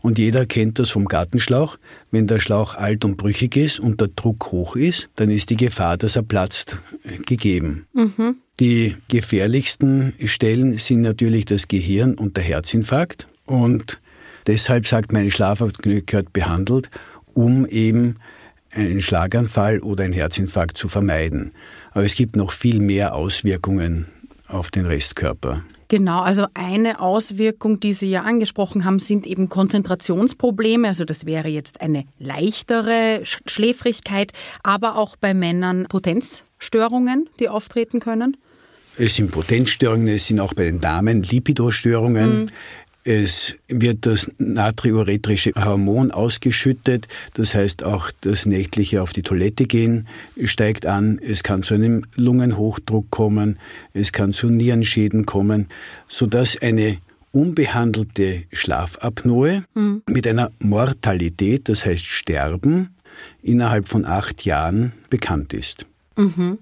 Und 0.00 0.16
jeder 0.16 0.46
kennt 0.46 0.78
das 0.78 0.88
vom 0.88 1.04
Gartenschlauch. 1.04 1.76
Wenn 2.10 2.26
der 2.26 2.40
Schlauch 2.40 2.76
alt 2.76 3.04
und 3.04 3.18
brüchig 3.18 3.56
ist 3.56 3.78
und 3.78 4.00
der 4.00 4.08
Druck 4.08 4.52
hoch 4.52 4.74
ist, 4.74 5.10
dann 5.16 5.28
ist 5.28 5.50
die 5.50 5.56
Gefahr, 5.58 5.98
dass 5.98 6.16
er 6.16 6.22
platzt, 6.22 6.78
gegeben. 7.26 7.86
Mhm. 7.92 8.36
Die 8.58 8.96
gefährlichsten 9.08 10.14
Stellen 10.24 10.78
sind 10.78 11.02
natürlich 11.02 11.44
das 11.44 11.68
Gehirn 11.68 12.14
und 12.14 12.38
der 12.38 12.44
Herzinfarkt. 12.44 13.28
Und 13.44 13.98
deshalb 14.46 14.86
sagt 14.86 15.12
meine 15.12 15.30
Schlafapnoe 15.30 16.00
gehört 16.02 16.32
behandelt, 16.32 16.90
um 17.34 17.66
eben 17.66 18.16
einen 18.70 19.02
Schlaganfall 19.02 19.80
oder 19.80 20.04
einen 20.04 20.14
Herzinfarkt 20.14 20.78
zu 20.78 20.88
vermeiden. 20.88 21.52
Aber 21.92 22.04
es 22.04 22.14
gibt 22.14 22.34
noch 22.34 22.52
viel 22.52 22.80
mehr 22.80 23.14
Auswirkungen 23.14 24.06
auf 24.48 24.70
den 24.70 24.86
Restkörper. 24.86 25.62
Genau, 25.88 26.22
also 26.22 26.46
eine 26.54 27.00
Auswirkung, 27.00 27.78
die 27.78 27.92
Sie 27.92 28.10
ja 28.10 28.22
angesprochen 28.22 28.84
haben, 28.84 28.98
sind 28.98 29.26
eben 29.26 29.48
Konzentrationsprobleme. 29.48 30.88
Also 30.88 31.04
das 31.04 31.26
wäre 31.26 31.48
jetzt 31.48 31.80
eine 31.80 32.04
leichtere 32.18 33.20
Schläfrigkeit, 33.46 34.32
aber 34.64 34.96
auch 34.96 35.14
bei 35.16 35.32
Männern 35.32 35.86
Potenzstörungen, 35.88 37.28
die 37.38 37.48
auftreten 37.48 38.00
können. 38.00 38.36
Es 38.98 39.14
sind 39.14 39.30
Potenzstörungen, 39.30 40.08
es 40.08 40.26
sind 40.26 40.40
auch 40.40 40.54
bei 40.54 40.64
den 40.64 40.80
Damen 40.80 41.22
Lipidostörungen. 41.22 42.44
Mhm. 42.44 42.46
Es 43.08 43.54
wird 43.68 44.04
das 44.04 44.32
natriuretrische 44.38 45.52
Hormon 45.54 46.10
ausgeschüttet, 46.10 47.06
das 47.34 47.54
heißt 47.54 47.84
auch 47.84 48.10
das 48.22 48.46
nächtliche 48.46 49.00
auf 49.00 49.12
die 49.12 49.22
Toilette 49.22 49.66
gehen 49.66 50.08
steigt 50.42 50.86
an. 50.86 51.20
Es 51.22 51.44
kann 51.44 51.62
zu 51.62 51.74
einem 51.74 52.04
Lungenhochdruck 52.16 53.08
kommen, 53.10 53.60
es 53.92 54.10
kann 54.10 54.32
zu 54.32 54.48
Nierenschäden 54.50 55.24
kommen, 55.24 55.68
sodass 56.08 56.60
eine 56.60 56.98
unbehandelte 57.30 58.42
Schlafapnoe 58.52 59.62
mhm. 59.74 60.02
mit 60.08 60.26
einer 60.26 60.50
Mortalität, 60.58 61.68
das 61.68 61.86
heißt 61.86 62.06
Sterben, 62.06 62.96
innerhalb 63.40 63.86
von 63.86 64.04
acht 64.04 64.44
Jahren 64.44 64.92
bekannt 65.10 65.52
ist. 65.52 65.86
Mhm. 66.16 66.58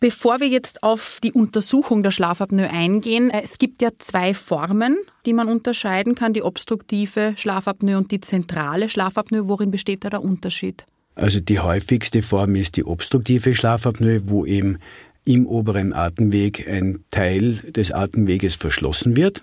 Bevor 0.00 0.40
wir 0.40 0.48
jetzt 0.48 0.82
auf 0.82 1.18
die 1.22 1.32
Untersuchung 1.32 2.02
der 2.02 2.10
Schlafapnoe 2.10 2.68
eingehen, 2.68 3.30
äh, 3.30 3.42
es 3.42 3.58
gibt 3.58 3.80
ja 3.80 3.90
zwei 3.98 4.34
Formen, 4.34 4.98
die 5.24 5.32
man 5.32 5.48
unterscheiden 5.48 6.14
kann, 6.14 6.32
die 6.32 6.42
obstruktive 6.42 7.34
Schlafapnoe 7.36 7.96
und 7.96 8.10
die 8.10 8.20
zentrale 8.20 8.88
Schlafapnoe. 8.88 9.48
Worin 9.48 9.70
besteht 9.70 10.04
da 10.04 10.10
der 10.10 10.22
Unterschied? 10.22 10.84
Also 11.14 11.40
die 11.40 11.60
häufigste 11.60 12.22
Form 12.22 12.56
ist 12.56 12.76
die 12.76 12.84
obstruktive 12.84 13.54
Schlafapnoe, 13.54 14.22
wo 14.26 14.44
eben 14.44 14.78
im 15.24 15.46
oberen 15.46 15.92
Atemweg 15.92 16.68
ein 16.68 17.04
Teil 17.10 17.54
des 17.54 17.92
Atemweges 17.92 18.54
verschlossen 18.54 19.16
wird. 19.16 19.42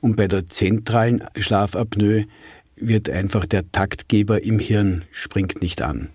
Und 0.00 0.16
bei 0.16 0.26
der 0.26 0.48
zentralen 0.48 1.24
Schlafapnoe 1.38 2.26
wird 2.76 3.08
einfach 3.08 3.46
der 3.46 3.70
Taktgeber 3.70 4.42
im 4.42 4.58
Hirn 4.58 5.04
springt 5.12 5.62
nicht 5.62 5.82
an. 5.82 6.08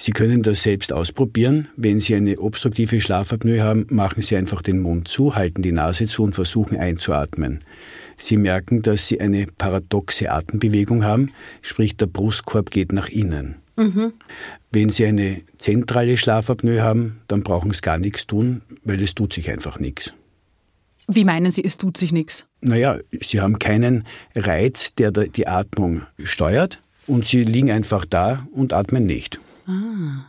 Sie 0.00 0.12
können 0.12 0.42
das 0.44 0.62
selbst 0.62 0.92
ausprobieren. 0.92 1.68
Wenn 1.76 1.98
Sie 1.98 2.14
eine 2.14 2.38
obstruktive 2.38 3.00
Schlafapnoe 3.00 3.60
haben, 3.60 3.86
machen 3.90 4.22
Sie 4.22 4.36
einfach 4.36 4.62
den 4.62 4.80
Mund 4.80 5.08
zu, 5.08 5.34
halten 5.34 5.60
die 5.60 5.72
Nase 5.72 6.06
zu 6.06 6.22
und 6.22 6.34
versuchen 6.34 6.78
einzuatmen. 6.78 7.60
Sie 8.16 8.36
merken, 8.36 8.82
dass 8.82 9.08
Sie 9.08 9.20
eine 9.20 9.46
paradoxe 9.46 10.30
Atembewegung 10.30 11.04
haben, 11.04 11.32
sprich 11.62 11.96
der 11.96 12.06
Brustkorb 12.06 12.70
geht 12.70 12.92
nach 12.92 13.08
innen. 13.08 13.56
Mhm. 13.76 14.12
Wenn 14.70 14.88
Sie 14.88 15.04
eine 15.04 15.42
zentrale 15.56 16.16
Schlafapnoe 16.16 16.80
haben, 16.80 17.20
dann 17.26 17.42
brauchen 17.42 17.72
Sie 17.72 17.80
gar 17.80 17.98
nichts 17.98 18.26
tun, 18.26 18.62
weil 18.84 19.02
es 19.02 19.14
tut 19.14 19.32
sich 19.32 19.50
einfach 19.50 19.80
nichts. 19.80 20.14
Wie 21.08 21.24
meinen 21.24 21.50
Sie, 21.50 21.64
es 21.64 21.76
tut 21.76 21.96
sich 21.96 22.12
nichts? 22.12 22.44
Naja, 22.60 22.98
Sie 23.20 23.40
haben 23.40 23.58
keinen 23.58 24.04
Reiz, 24.36 24.94
der 24.94 25.10
die 25.10 25.48
Atmung 25.48 26.02
steuert 26.22 26.82
und 27.06 27.24
Sie 27.24 27.42
liegen 27.42 27.70
einfach 27.70 28.04
da 28.04 28.46
und 28.52 28.72
atmen 28.72 29.06
nicht. 29.06 29.40
Ah. 29.68 30.24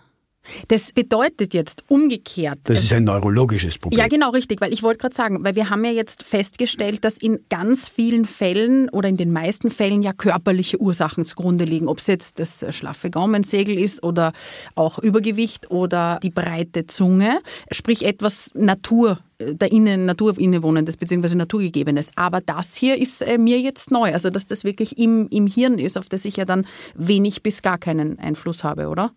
Das 0.68 0.94
bedeutet 0.94 1.54
jetzt 1.54 1.84
umgekehrt. 1.88 2.60
Das 2.64 2.84
ist 2.84 2.94
ein 2.94 3.04
neurologisches 3.04 3.78
Problem. 3.78 4.00
Ja, 4.00 4.08
genau, 4.08 4.32
richtig, 4.32 4.62
weil 4.62 4.74
ich 4.74 4.84
wollte 4.84 5.00
gerade 5.00 5.16
sagen, 5.16 5.44
weil 5.44 5.56
wir 5.56 5.70
haben 5.70 5.84
ja 5.86 5.92
jetzt 5.92 6.24
festgestellt, 6.24 7.04
dass 7.04 7.18
in 7.18 7.40
ganz 7.50 7.90
vielen 7.90 8.26
Fällen 8.26 8.90
oder 8.90 9.10
in 9.10 9.18
den 9.18 9.32
meisten 9.32 9.70
Fällen 9.70 10.02
ja 10.02 10.14
körperliche 10.14 10.80
Ursachen 10.80 11.26
zugrunde 11.26 11.66
liegen. 11.66 11.88
Ob 11.88 12.00
es 12.00 12.08
jetzt 12.08 12.40
das 12.40 12.66
schlaffe 12.76 13.10
Gaumensegel 13.10 13.78
ist 13.78 14.04
oder 14.04 14.34
auch 14.76 15.00
Übergewicht 15.00 15.70
oder 15.72 16.20
die 16.24 16.32
breite 16.32 16.88
Zunge, 16.88 17.42
sprich 17.72 18.06
etwas 18.06 18.52
Natur 18.56 19.20
der 19.40 19.72
Innen, 19.72 20.06
Natur 20.06 20.38
innewohnendes 20.38 20.98
bzw. 20.98 21.36
Naturgegebenes. 21.36 22.12
Aber 22.16 22.42
das 22.42 22.76
hier 22.76 22.98
ist 22.98 23.22
äh, 23.22 23.38
mir 23.38 23.60
jetzt 23.60 23.90
neu, 23.90 24.12
also 24.12 24.30
dass 24.30 24.46
das 24.46 24.66
wirklich 24.66 24.98
im, 24.98 25.30
im 25.30 25.48
Hirn 25.48 25.80
ist, 25.80 25.98
auf 25.98 26.10
das 26.10 26.26
ich 26.26 26.36
ja 26.36 26.46
dann 26.46 26.66
wenig 26.96 27.42
bis 27.42 27.62
gar 27.62 27.78
keinen 27.78 28.20
Einfluss 28.20 28.66
habe, 28.66 28.90
oder? 28.90 29.14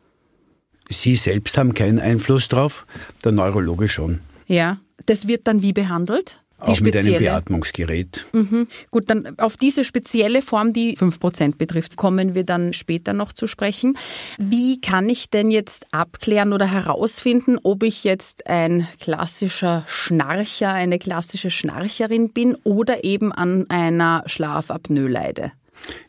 Sie 0.92 1.16
selbst 1.16 1.58
haben 1.58 1.74
keinen 1.74 1.98
Einfluss 1.98 2.48
drauf, 2.48 2.86
der 3.24 3.32
Neurologe 3.32 3.88
schon. 3.88 4.20
Ja, 4.46 4.78
das 5.06 5.26
wird 5.26 5.46
dann 5.46 5.62
wie 5.62 5.72
behandelt? 5.72 6.42
auch 6.62 6.80
mit 6.80 6.96
einem 6.96 7.18
Beatmungsgerät. 7.18 8.26
Mhm. 8.32 8.68
Gut, 8.90 9.10
dann 9.10 9.38
auf 9.38 9.56
diese 9.56 9.84
spezielle 9.84 10.42
Form, 10.42 10.72
die 10.72 10.96
5% 10.96 11.56
betrifft, 11.56 11.96
kommen 11.96 12.34
wir 12.34 12.44
dann 12.44 12.72
später 12.72 13.12
noch 13.12 13.32
zu 13.32 13.46
sprechen. 13.46 13.96
Wie 14.38 14.80
kann 14.80 15.08
ich 15.08 15.30
denn 15.30 15.50
jetzt 15.50 15.86
abklären 15.92 16.52
oder 16.52 16.66
herausfinden, 16.66 17.58
ob 17.62 17.82
ich 17.82 18.04
jetzt 18.04 18.46
ein 18.46 18.86
klassischer 19.00 19.84
Schnarcher, 19.88 20.72
eine 20.72 20.98
klassische 20.98 21.50
Schnarcherin 21.50 22.30
bin 22.30 22.56
oder 22.64 23.04
eben 23.04 23.32
an 23.32 23.68
einer 23.68 24.22
Schlafapnoe 24.26 25.08
leide? 25.08 25.52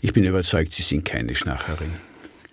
Ich 0.01 0.13
bin 0.13 0.23
überzeugt, 0.23 0.71
Sie 0.71 0.83
sind 0.83 1.03
keine 1.05 1.35
Schnarcherin. 1.35 1.91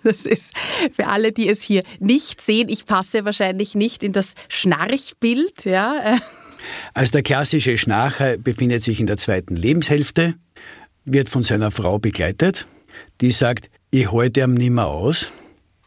Das 0.11 0.23
ist 0.23 0.53
für 0.91 1.07
alle, 1.07 1.31
die 1.31 1.49
es 1.49 1.61
hier 1.61 1.83
nicht 1.99 2.41
sehen. 2.41 2.69
Ich 2.69 2.85
passe 2.85 3.25
wahrscheinlich 3.25 3.75
nicht 3.75 4.03
in 4.03 4.13
das 4.13 4.33
Schnarchbild, 4.49 5.65
ja. 5.65 6.17
Also 6.93 7.13
der 7.13 7.23
klassische 7.23 7.75
Schnarcher 7.79 8.37
befindet 8.37 8.83
sich 8.83 8.99
in 8.99 9.07
der 9.07 9.17
zweiten 9.17 9.55
Lebenshälfte, 9.55 10.35
wird 11.05 11.27
von 11.27 11.41
seiner 11.41 11.71
Frau 11.71 11.97
begleitet, 11.97 12.67
die 13.19 13.31
sagt, 13.31 13.71
ich 13.89 14.11
halte 14.11 14.41
ihm 14.41 14.53
nimmer 14.53 14.85
aus, 14.85 15.31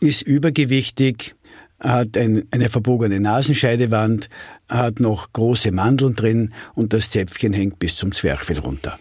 ist 0.00 0.22
übergewichtig, 0.22 1.36
hat 1.78 2.16
ein, 2.16 2.48
eine 2.50 2.70
verbogene 2.70 3.20
Nasenscheidewand, 3.20 4.28
hat 4.68 4.98
noch 4.98 5.32
große 5.32 5.70
Mandeln 5.70 6.16
drin 6.16 6.52
und 6.74 6.92
das 6.92 7.10
Zäpfchen 7.10 7.52
hängt 7.52 7.78
bis 7.78 7.94
zum 7.96 8.10
Zwerchfell 8.10 8.58
runter. 8.58 8.98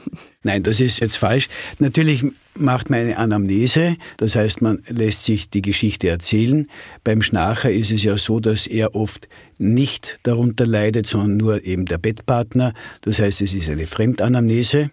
Nein, 0.42 0.62
das 0.62 0.80
ist 0.80 1.00
jetzt 1.00 1.16
falsch. 1.16 1.48
Natürlich 1.78 2.24
macht 2.54 2.90
man 2.90 3.00
eine 3.00 3.16
Anamnese, 3.16 3.96
das 4.18 4.34
heißt, 4.34 4.60
man 4.60 4.82
lässt 4.88 5.24
sich 5.24 5.48
die 5.48 5.62
Geschichte 5.62 6.08
erzählen. 6.08 6.68
Beim 7.04 7.22
Schnarcher 7.22 7.70
ist 7.70 7.90
es 7.90 8.02
ja 8.02 8.18
so, 8.18 8.40
dass 8.40 8.66
er 8.66 8.94
oft 8.94 9.28
nicht 9.58 10.18
darunter 10.24 10.66
leidet, 10.66 11.06
sondern 11.06 11.36
nur 11.36 11.64
eben 11.64 11.86
der 11.86 11.98
Bettpartner. 11.98 12.74
Das 13.02 13.18
heißt, 13.18 13.40
es 13.40 13.54
ist 13.54 13.70
eine 13.70 13.86
Fremdanamnese. 13.86 14.90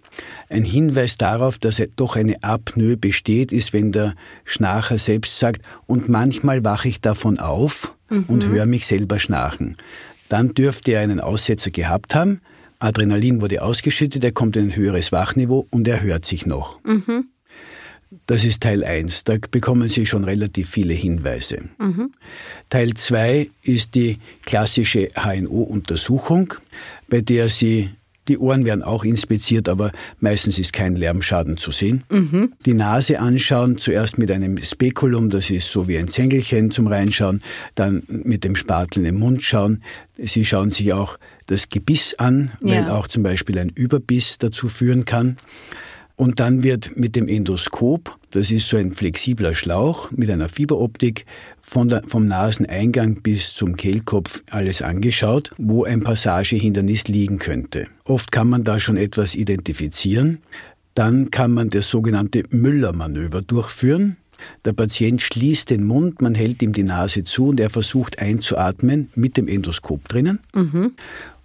Ein 0.50 0.64
Hinweis 0.64 1.18
darauf, 1.18 1.58
dass 1.58 1.82
doch 1.96 2.16
eine 2.16 2.44
Apnoe 2.44 2.96
besteht, 2.96 3.52
ist, 3.52 3.74
wenn 3.74 3.92
der 3.92 4.16
Schnarcher 4.46 4.98
selbst 4.98 5.40
sagt, 5.40 5.62
und 5.86 6.08
manchmal 6.08 6.64
wache 6.64 6.88
ich 6.88 7.02
davon 7.02 7.40
auf 7.40 7.94
mhm. 8.10 8.26
und 8.28 8.46
höre 8.46 8.66
mich 8.66 8.86
selber 8.86 9.20
schnarchen. 9.20 9.76
Dann 10.30 10.54
dürfte 10.54 10.92
er 10.92 11.02
einen 11.02 11.20
Aussetzer 11.20 11.72
gehabt 11.72 12.16
haben. 12.16 12.42
Adrenalin 12.80 13.42
wurde 13.42 13.62
ausgeschüttet, 13.62 14.24
er 14.24 14.32
kommt 14.32 14.56
in 14.56 14.70
ein 14.70 14.76
höheres 14.76 15.12
Wachniveau 15.12 15.68
und 15.70 15.88
er 15.88 16.02
hört 16.02 16.26
sich 16.26 16.46
noch. 16.46 16.84
Mhm. 16.84 17.26
Das 18.26 18.44
ist 18.44 18.64
Teil 18.64 18.84
1. 18.84 19.24
Da 19.26 19.36
bekommen 19.52 19.88
Sie 19.88 20.06
schon 20.06 20.24
relativ 20.24 20.70
viele 20.70 20.94
Hinweise. 20.94 21.70
Mhm. 21.78 22.12
Teil 22.70 22.94
2 22.94 23.50
ist 23.62 23.94
die 23.94 24.18
klassische 24.46 25.10
HNO-Untersuchung, 25.14 26.56
bei 27.08 27.22
der 27.22 27.50
Sie 27.50 27.92
Die 28.30 28.38
Ohren 28.38 28.64
werden 28.64 28.84
auch 28.84 29.04
inspiziert, 29.04 29.68
aber 29.68 29.92
meistens 30.20 30.60
ist 30.60 30.72
kein 30.72 30.96
Lärmschaden 30.96 31.58
zu 31.58 31.72
sehen. 31.72 32.04
Mhm. 32.10 32.54
Die 32.66 32.76
Nase 32.76 33.20
anschauen, 33.20 33.80
zuerst 33.80 34.20
mit 34.20 34.32
einem 34.32 34.60
Spekulum, 34.64 35.32
das 35.32 35.50
ist 35.50 35.70
so 35.72 35.88
wie 35.88 35.98
ein 35.98 36.08
Zängelchen 36.08 36.70
zum 36.70 36.86
Reinschauen, 36.86 37.42
dann 37.74 38.04
mit 38.08 38.44
dem 38.44 38.56
Spatel 38.56 39.06
im 39.06 39.16
Mund 39.16 39.42
schauen. 39.42 39.84
Sie 40.18 40.46
schauen 40.46 40.70
sich 40.70 40.94
auch 40.94 41.18
das 41.48 41.70
Gebiss 41.70 42.14
an, 42.20 42.52
ja. 42.62 42.76
weil 42.76 42.92
auch 42.92 43.08
zum 43.08 43.24
Beispiel 43.24 43.58
ein 43.58 43.70
Überbiss 43.70 44.38
dazu 44.38 44.70
führen 44.70 45.06
kann. 45.06 45.38
Und 46.20 46.42
dann 46.42 46.64
wird 46.64 46.98
mit 46.98 47.16
dem 47.16 47.30
Endoskop, 47.30 48.18
das 48.32 48.52
ist 48.52 48.68
so 48.68 48.76
ein 48.76 48.92
flexibler 48.92 49.56
Schlauch 49.56 50.12
mit 50.12 50.30
einer 50.30 50.50
Fiberoptik, 50.50 51.26
von 51.62 51.88
der, 51.88 52.04
vom 52.08 52.28
Naseneingang 52.28 53.22
bis 53.22 53.54
zum 53.54 53.78
Kehlkopf 53.78 54.44
alles 54.50 54.82
angeschaut, 54.82 55.54
wo 55.58 55.86
ein 55.86 56.04
Passagehindernis 56.04 57.08
liegen 57.08 57.40
könnte. 57.40 57.88
Oft 58.04 58.34
kann 58.34 58.50
man 58.50 58.66
da 58.66 58.82
schon 58.82 58.98
etwas 58.98 59.34
identifizieren. 59.34 60.40
Dann 60.94 61.32
kann 61.32 61.54
man 61.54 61.70
das 61.70 61.90
sogenannte 61.90 62.44
Müller-Manöver 62.50 63.42
durchführen. 63.42 64.18
Der 64.66 64.74
Patient 64.74 65.22
schließt 65.22 65.70
den 65.70 65.86
Mund, 65.86 66.22
man 66.22 66.36
hält 66.36 66.62
ihm 66.62 66.74
die 66.74 66.84
Nase 66.84 67.24
zu 67.24 67.48
und 67.48 67.62
er 67.62 67.70
versucht 67.70 68.20
einzuatmen 68.20 69.08
mit 69.16 69.38
dem 69.38 69.48
Endoskop 69.48 70.10
drinnen. 70.10 70.42
Mhm. 70.54 70.96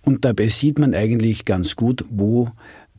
Und 0.02 0.24
dabei 0.24 0.48
sieht 0.48 0.80
man 0.80 0.94
eigentlich 0.94 1.44
ganz 1.44 1.76
gut, 1.76 2.04
wo 2.10 2.50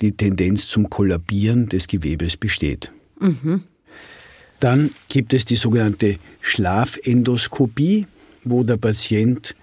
die 0.02 0.12
Tendenz 0.12 0.68
zum 0.68 0.90
Kollabieren 0.90 1.70
des 1.70 1.88
Gewebes 1.88 2.38
besteht. 2.38 2.92
Mhm. 3.20 3.64
Dann 4.60 4.92
gibt 5.10 5.34
es 5.34 5.46
die 5.46 5.56
sogenannte 5.56 6.18
Schlafendoskopie, 6.42 8.08
wo 8.44 8.64
der 8.64 8.78
Patient 8.78 9.56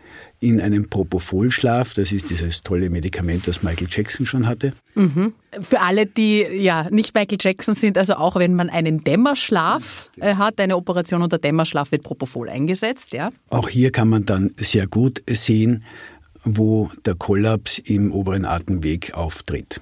in 0.43 0.61
einem 0.61 0.89
Propofol-Schlaf, 0.89 1.95
das 1.95 2.11
ist 2.11 2.29
dieses 2.29 2.65
tolle 2.65 2.91
Medikament, 2.91 3.47
das 3.47 3.63
Michael 3.63 3.87
Jackson 3.89 4.27
schon 4.27 4.49
hatte. 4.49 4.73
Mhm. 4.97 5.35
Für 5.61 5.81
alle, 5.81 6.05
die 6.05 6.41
ja 6.41 6.89
nicht 6.91 7.15
Michael 7.15 7.39
Jackson 7.41 7.75
sind, 7.75 7.97
also 7.97 8.15
auch 8.15 8.35
wenn 8.35 8.55
man 8.55 8.69
einen 8.69 9.05
Dämmerschlaf 9.05 10.11
äh, 10.19 10.35
hat, 10.35 10.61
eine 10.61 10.77
Operation 10.77 11.23
unter 11.23 11.39
Dämmerschlaf 11.39 11.93
wird 11.93 12.03
Propofol 12.03 12.49
eingesetzt, 12.49 13.13
ja? 13.13 13.31
Auch 13.51 13.69
hier 13.69 13.93
kann 13.93 14.09
man 14.09 14.25
dann 14.25 14.53
sehr 14.57 14.89
gut 14.89 15.23
sehen, 15.31 15.85
wo 16.43 16.91
der 17.05 17.15
Kollaps 17.15 17.79
im 17.79 18.11
oberen 18.11 18.45
Atemweg 18.45 19.15
auftritt. 19.15 19.81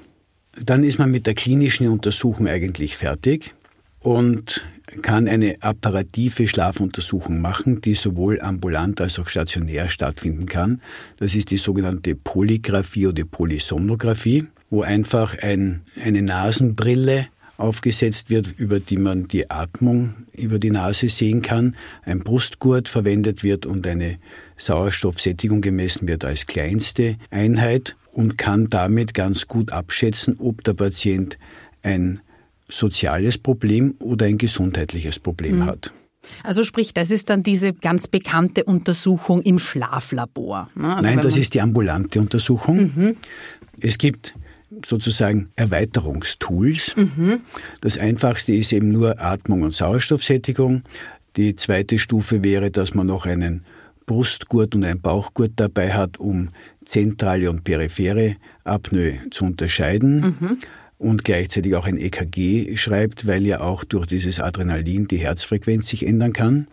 Dann 0.56 0.84
ist 0.84 0.98
man 0.98 1.10
mit 1.10 1.26
der 1.26 1.34
klinischen 1.34 1.88
Untersuchung 1.88 2.48
eigentlich 2.48 2.96
fertig 2.96 3.54
und 4.00 4.62
kann 5.02 5.28
eine 5.28 5.62
apparative 5.62 6.48
Schlafuntersuchung 6.48 7.40
machen, 7.40 7.80
die 7.80 7.94
sowohl 7.94 8.40
ambulant 8.40 9.00
als 9.00 9.18
auch 9.18 9.28
stationär 9.28 9.88
stattfinden 9.88 10.46
kann. 10.46 10.80
Das 11.18 11.34
ist 11.34 11.50
die 11.50 11.58
sogenannte 11.58 12.16
Polygraphie 12.16 13.06
oder 13.06 13.24
Polysomnographie, 13.24 14.46
wo 14.68 14.82
einfach 14.82 15.38
ein, 15.38 15.82
eine 16.04 16.22
Nasenbrille 16.22 17.28
aufgesetzt 17.56 18.30
wird, 18.30 18.58
über 18.58 18.80
die 18.80 18.96
man 18.96 19.28
die 19.28 19.50
Atmung 19.50 20.14
über 20.32 20.58
die 20.58 20.70
Nase 20.70 21.08
sehen 21.08 21.42
kann, 21.42 21.76
ein 22.04 22.20
Brustgurt 22.20 22.88
verwendet 22.88 23.44
wird 23.44 23.66
und 23.66 23.86
eine 23.86 24.18
Sauerstoffsättigung 24.56 25.60
gemessen 25.60 26.08
wird 26.08 26.24
als 26.24 26.46
kleinste 26.46 27.16
Einheit 27.30 27.96
und 28.12 28.38
kann 28.38 28.68
damit 28.68 29.14
ganz 29.14 29.46
gut 29.46 29.72
abschätzen, 29.72 30.36
ob 30.38 30.64
der 30.64 30.74
Patient 30.74 31.38
ein 31.82 32.20
soziales 32.68 33.38
Problem 33.38 33.94
oder 33.98 34.26
ein 34.26 34.38
gesundheitliches 34.38 35.18
Problem 35.18 35.60
mhm. 35.60 35.66
hat. 35.66 35.92
Also 36.44 36.64
sprich, 36.64 36.94
das 36.94 37.10
ist 37.10 37.30
dann 37.30 37.42
diese 37.42 37.72
ganz 37.72 38.06
bekannte 38.06 38.64
Untersuchung 38.64 39.42
im 39.42 39.58
Schlaflabor. 39.58 40.68
Ne? 40.74 40.96
Also 40.96 41.08
Nein, 41.08 41.20
das 41.22 41.36
ist 41.36 41.54
die 41.54 41.60
ambulante 41.60 42.20
Untersuchung. 42.20 42.92
Mhm. 42.94 43.16
Es 43.80 43.98
gibt 43.98 44.34
sozusagen 44.86 45.50
Erweiterungstools. 45.56 46.96
Mhm. 46.96 47.40
Das 47.80 47.98
einfachste 47.98 48.52
ist 48.52 48.72
eben 48.72 48.92
nur 48.92 49.20
Atmung 49.20 49.62
und 49.62 49.74
Sauerstoffsättigung. 49.74 50.82
Die 51.36 51.56
zweite 51.56 51.98
Stufe 51.98 52.42
wäre, 52.42 52.70
dass 52.70 52.94
man 52.94 53.06
noch 53.06 53.26
einen 53.26 53.64
Brustgurt 54.06 54.74
und 54.74 54.84
einen 54.84 55.00
Bauchgurt 55.00 55.52
dabei 55.56 55.92
hat, 55.92 56.18
um 56.18 56.50
zentrale 56.90 57.48
und 57.48 57.62
periphere 57.64 58.36
Apnoe 58.64 59.30
zu 59.30 59.44
unterscheiden. 59.44 60.20
Mhm 60.20 60.58
und 61.00 61.24
gleichzeitig 61.24 61.74
auch 61.76 61.86
ein 61.86 61.96
EKG 61.96 62.76
schreibt, 62.76 63.26
weil 63.26 63.46
ja 63.46 63.62
auch 63.62 63.84
durch 63.84 64.06
dieses 64.06 64.38
Adrenalin 64.38 65.08
die 65.08 65.16
Herzfrequenz 65.16 65.86
sich 65.86 66.06
ändern 66.06 66.34
kann. 66.34 66.68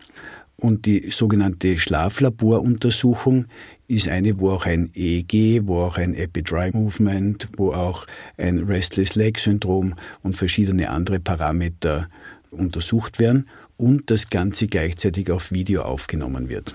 Und 0.56 0.84
die 0.84 1.08
sogenannte 1.08 1.78
Schlaflaboruntersuchung 1.78 3.46
ist 3.86 4.08
eine, 4.08 4.38
wo 4.38 4.50
auch 4.50 4.66
ein 4.66 4.90
EEG, 4.94 5.62
wo 5.64 5.80
auch 5.80 5.96
ein 5.96 6.14
Epidry 6.14 6.72
Movement, 6.74 7.48
wo 7.56 7.72
auch 7.72 8.06
ein 8.36 8.58
Restless 8.64 9.14
Leg 9.14 9.38
Syndrom 9.38 9.94
und 10.22 10.36
verschiedene 10.36 10.90
andere 10.90 11.20
Parameter 11.20 12.10
untersucht 12.50 13.18
werden 13.18 13.48
und 13.78 14.10
das 14.10 14.28
Ganze 14.28 14.66
gleichzeitig 14.66 15.30
auf 15.30 15.52
Video 15.52 15.82
aufgenommen 15.82 16.50
wird. 16.50 16.74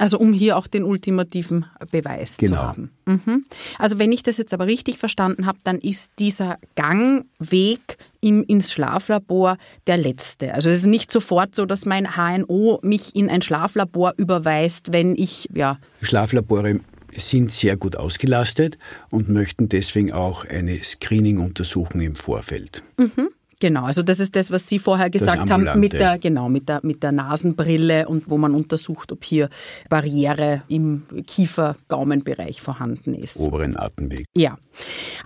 Also 0.00 0.18
um 0.18 0.32
hier 0.32 0.56
auch 0.56 0.66
den 0.66 0.82
ultimativen 0.82 1.66
Beweis 1.90 2.38
genau. 2.38 2.54
zu 2.54 2.62
haben. 2.62 2.90
Mhm. 3.04 3.44
Also 3.78 3.98
wenn 3.98 4.12
ich 4.12 4.22
das 4.22 4.38
jetzt 4.38 4.54
aber 4.54 4.66
richtig 4.66 4.96
verstanden 4.96 5.44
habe, 5.44 5.58
dann 5.62 5.78
ist 5.78 6.12
dieser 6.18 6.56
Gangweg 6.74 7.98
im, 8.22 8.42
ins 8.44 8.72
Schlaflabor 8.72 9.58
der 9.86 9.98
letzte. 9.98 10.54
Also 10.54 10.70
es 10.70 10.78
ist 10.78 10.86
nicht 10.86 11.10
sofort 11.10 11.54
so, 11.54 11.66
dass 11.66 11.84
mein 11.84 12.16
HNO 12.16 12.80
mich 12.82 13.14
in 13.14 13.28
ein 13.28 13.42
Schlaflabor 13.42 14.14
überweist, 14.16 14.90
wenn 14.90 15.16
ich, 15.16 15.50
ja. 15.52 15.78
Schlaflabore 16.00 16.80
sind 17.14 17.50
sehr 17.50 17.76
gut 17.76 17.94
ausgelastet 17.94 18.78
und 19.12 19.28
möchten 19.28 19.68
deswegen 19.68 20.12
auch 20.12 20.46
eine 20.46 20.82
Screening-Untersuchung 20.82 22.00
im 22.00 22.14
Vorfeld. 22.14 22.82
Mhm. 22.96 23.28
Genau, 23.60 23.84
also 23.84 24.02
das 24.02 24.20
ist 24.20 24.34
das, 24.36 24.50
was 24.50 24.66
Sie 24.66 24.78
vorher 24.78 25.10
gesagt 25.10 25.50
haben 25.50 25.78
mit 25.78 25.92
der 25.92 26.18
genau 26.18 26.48
mit 26.48 26.68
der 26.68 26.80
mit 26.82 27.02
der 27.02 27.12
Nasenbrille 27.12 28.08
und 28.08 28.30
wo 28.30 28.38
man 28.38 28.54
untersucht, 28.54 29.12
ob 29.12 29.22
hier 29.22 29.50
Barriere 29.90 30.62
im 30.68 31.02
Kiefer-Gaumenbereich 31.26 32.62
vorhanden 32.62 33.14
ist. 33.14 33.36
Oberen 33.36 33.76
Atemweg. 33.76 34.24
Ja. 34.34 34.56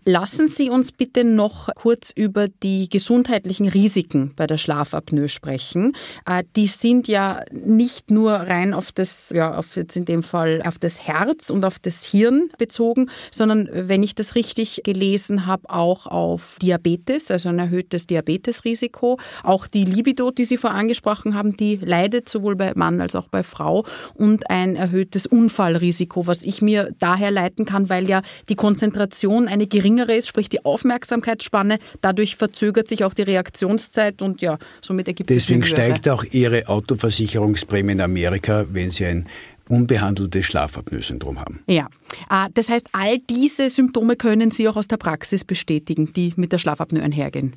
Lassen 0.05 0.49
Sie 0.49 0.71
uns 0.71 0.93
bitte 0.93 1.25
noch 1.25 1.69
kurz 1.75 2.11
über 2.11 2.49
die 2.49 2.89
gesundheitlichen 2.89 3.69
Risiken 3.69 4.33
bei 4.37 4.47
der 4.47 4.59
Schlafapnoe 4.59 5.29
sprechen. 5.29 5.93
Äh, 6.27 6.45
die 6.57 6.67
sind 6.67 7.09
ja 7.09 7.43
nicht 7.51 8.11
nur 8.11 8.33
rein 8.33 8.75
auf 8.75 8.93
das 8.93 9.31
ja 9.31 9.57
auf 9.57 9.77
jetzt 9.77 9.97
in 9.97 10.05
dem 10.05 10.23
Fall 10.23 10.63
auf 10.65 10.79
das 10.79 11.07
Herz 11.07 11.51
und 11.51 11.65
auf 11.65 11.79
das 11.79 12.05
Hirn 12.05 12.51
bezogen, 12.59 13.11
sondern 13.31 13.69
wenn 13.73 14.03
ich 14.03 14.15
das 14.15 14.35
richtig 14.35 14.83
gelesen 14.85 15.47
habe, 15.47 15.71
auch 15.71 16.07
auf 16.07 16.59
Diabetes, 16.61 17.31
also 17.31 17.49
ein 17.49 17.59
erhöhtes 17.59 18.07
Diabetes 18.07 18.25
Diabetesrisiko. 18.25 19.19
Auch 19.43 19.67
die 19.67 19.85
Libido, 19.85 20.31
die 20.31 20.45
Sie 20.45 20.57
vorher 20.57 20.79
angesprochen 20.79 21.35
haben, 21.35 21.57
die 21.57 21.77
leidet 21.77 22.29
sowohl 22.29 22.57
bei 22.57 22.73
Mann 22.75 23.01
als 23.01 23.15
auch 23.15 23.29
bei 23.29 23.43
Frau 23.43 23.85
und 24.15 24.51
ein 24.51 24.77
erhöhtes 24.77 25.27
Unfallrisiko, 25.27 26.27
was 26.27 26.43
ich 26.43 26.63
mir 26.63 26.95
daher 26.99 27.31
leiten 27.31 27.65
kann, 27.65 27.89
weil 27.89 28.09
ja 28.09 28.23
die 28.49 28.55
Konzentration 28.55 29.44
eine 29.49 29.67
geringere 29.67 30.15
ist, 30.15 30.29
sprich 30.29 30.49
die 30.49 30.65
Aufmerksamkeitsspanne. 30.65 31.79
Dadurch 32.01 32.37
verzögert 32.37 32.89
sich 32.89 33.05
auch 33.05 33.15
die 33.15 33.23
Reaktionszeit 33.23 34.23
und 34.23 34.43
ja, 34.43 34.59
somit 34.81 35.09
ergibt 35.09 35.31
Deswegen 35.31 35.63
es 35.63 35.69
Deswegen 35.69 35.93
steigt 35.93 36.09
auch 36.09 36.25
Ihre 36.31 36.69
Autoversicherungsprämie 36.69 37.93
in 37.93 38.01
Amerika, 38.01 38.67
wenn 38.71 38.91
Sie 38.91 39.05
ein 39.07 39.27
unbehandeltes 39.69 40.45
Schlafapnoe-Syndrom 40.47 41.41
haben. 41.41 41.63
Ja, 41.67 41.89
ah, 42.29 42.49
das 42.53 42.69
heißt, 42.69 42.89
all 42.93 43.19
diese 43.19 43.71
Symptome 43.71 44.17
können 44.17 44.51
Sie 44.51 44.69
auch 44.69 44.77
aus 44.77 44.89
der 44.89 44.99
Praxis 44.99 45.45
bestätigen, 45.45 46.13
die 46.13 46.33
mit 46.37 46.53
der 46.53 46.59
Schlafapnoe 46.59 47.03
einhergehen. 47.03 47.55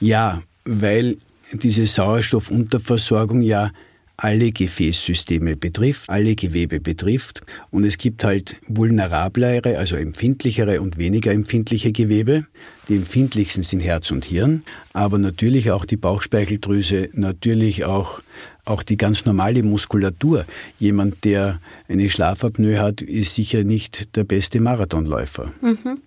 Ja, 0.00 0.42
weil 0.64 1.16
diese 1.52 1.86
Sauerstoffunterversorgung 1.86 3.42
ja 3.42 3.70
alle 4.18 4.50
Gefäßsysteme 4.50 5.56
betrifft, 5.56 6.10
alle 6.10 6.34
Gewebe 6.34 6.80
betrifft. 6.80 7.42
Und 7.70 7.84
es 7.84 7.96
gibt 7.98 8.24
halt 8.24 8.56
vulnerablere, 8.66 9.78
also 9.78 9.96
empfindlichere 9.96 10.80
und 10.82 10.98
weniger 10.98 11.30
empfindliche 11.32 11.92
Gewebe. 11.92 12.44
Die 12.88 12.96
empfindlichsten 12.96 13.62
sind 13.62 13.80
Herz 13.80 14.10
und 14.10 14.24
Hirn, 14.24 14.64
aber 14.92 15.18
natürlich 15.18 15.70
auch 15.70 15.84
die 15.84 15.96
Bauchspeicheldrüse, 15.96 17.10
natürlich 17.12 17.84
auch, 17.84 18.20
auch 18.64 18.82
die 18.82 18.96
ganz 18.96 19.24
normale 19.24 19.62
Muskulatur. 19.62 20.44
Jemand, 20.80 21.24
der 21.24 21.60
eine 21.88 22.10
Schlafapnoe 22.10 22.80
hat, 22.80 23.02
ist 23.02 23.36
sicher 23.36 23.62
nicht 23.62 24.16
der 24.16 24.24
beste 24.24 24.58
Marathonläufer. 24.60 25.52
Mhm. 25.60 26.02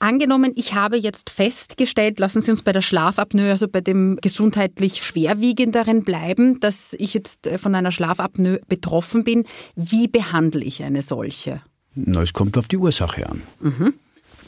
Angenommen, 0.00 0.52
ich 0.56 0.74
habe 0.74 0.96
jetzt 0.96 1.28
festgestellt, 1.28 2.20
lassen 2.20 2.40
Sie 2.40 2.50
uns 2.50 2.62
bei 2.62 2.72
der 2.72 2.80
Schlafapnoe, 2.80 3.50
also 3.50 3.68
bei 3.68 3.82
dem 3.82 4.18
gesundheitlich 4.22 5.04
schwerwiegenderen 5.04 6.02
bleiben, 6.04 6.58
dass 6.58 6.96
ich 6.98 7.12
jetzt 7.12 7.46
äh, 7.46 7.58
von 7.58 7.74
einer 7.74 7.92
Schlafapnoe 7.92 8.60
betroffen 8.66 9.24
bin. 9.24 9.44
Wie 9.76 10.08
behandle 10.08 10.64
ich 10.64 10.82
eine 10.82 11.02
solche? 11.02 11.60
Na, 11.94 12.22
es 12.22 12.32
kommt 12.32 12.56
auf 12.56 12.66
die 12.66 12.78
Ursache 12.78 13.28
an. 13.28 13.42
Mhm. 13.60 13.92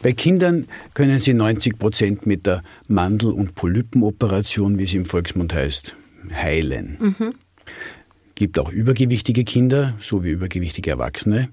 Bei 0.03 0.13
Kindern 0.13 0.67
können 0.95 1.19
Sie 1.19 1.35
90 1.35 1.79
Prozent 1.79 2.25
mit 2.25 2.47
der 2.47 2.63
Mandel- 2.89 3.33
und 3.33 3.55
Polypenoperation, 3.55 4.79
wie 4.79 4.87
sie 4.87 4.97
im 4.97 5.05
Volksmund 5.05 5.53
heißt, 5.53 5.97
heilen. 6.33 6.97
Mhm. 6.99 7.35
Gibt 8.37 8.59
auch 8.59 8.73
übergewichtige 8.73 9.45
Kinder, 9.45 9.93
so 10.01 10.25
wie 10.25 10.31
übergewichtige 10.31 10.91
Erwachsene. 10.91 11.51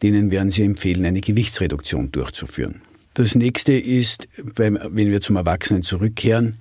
denen 0.00 0.30
werden 0.30 0.50
Sie 0.50 0.62
empfehlen, 0.62 1.04
eine 1.04 1.20
Gewichtsreduktion 1.20 2.10
durchzuführen. 2.10 2.82
Das 3.14 3.34
nächste 3.34 3.74
ist, 3.74 4.26
wenn 4.36 4.78
wir 4.94 5.20
zum 5.20 5.36
Erwachsenen 5.36 5.82
zurückkehren, 5.82 6.56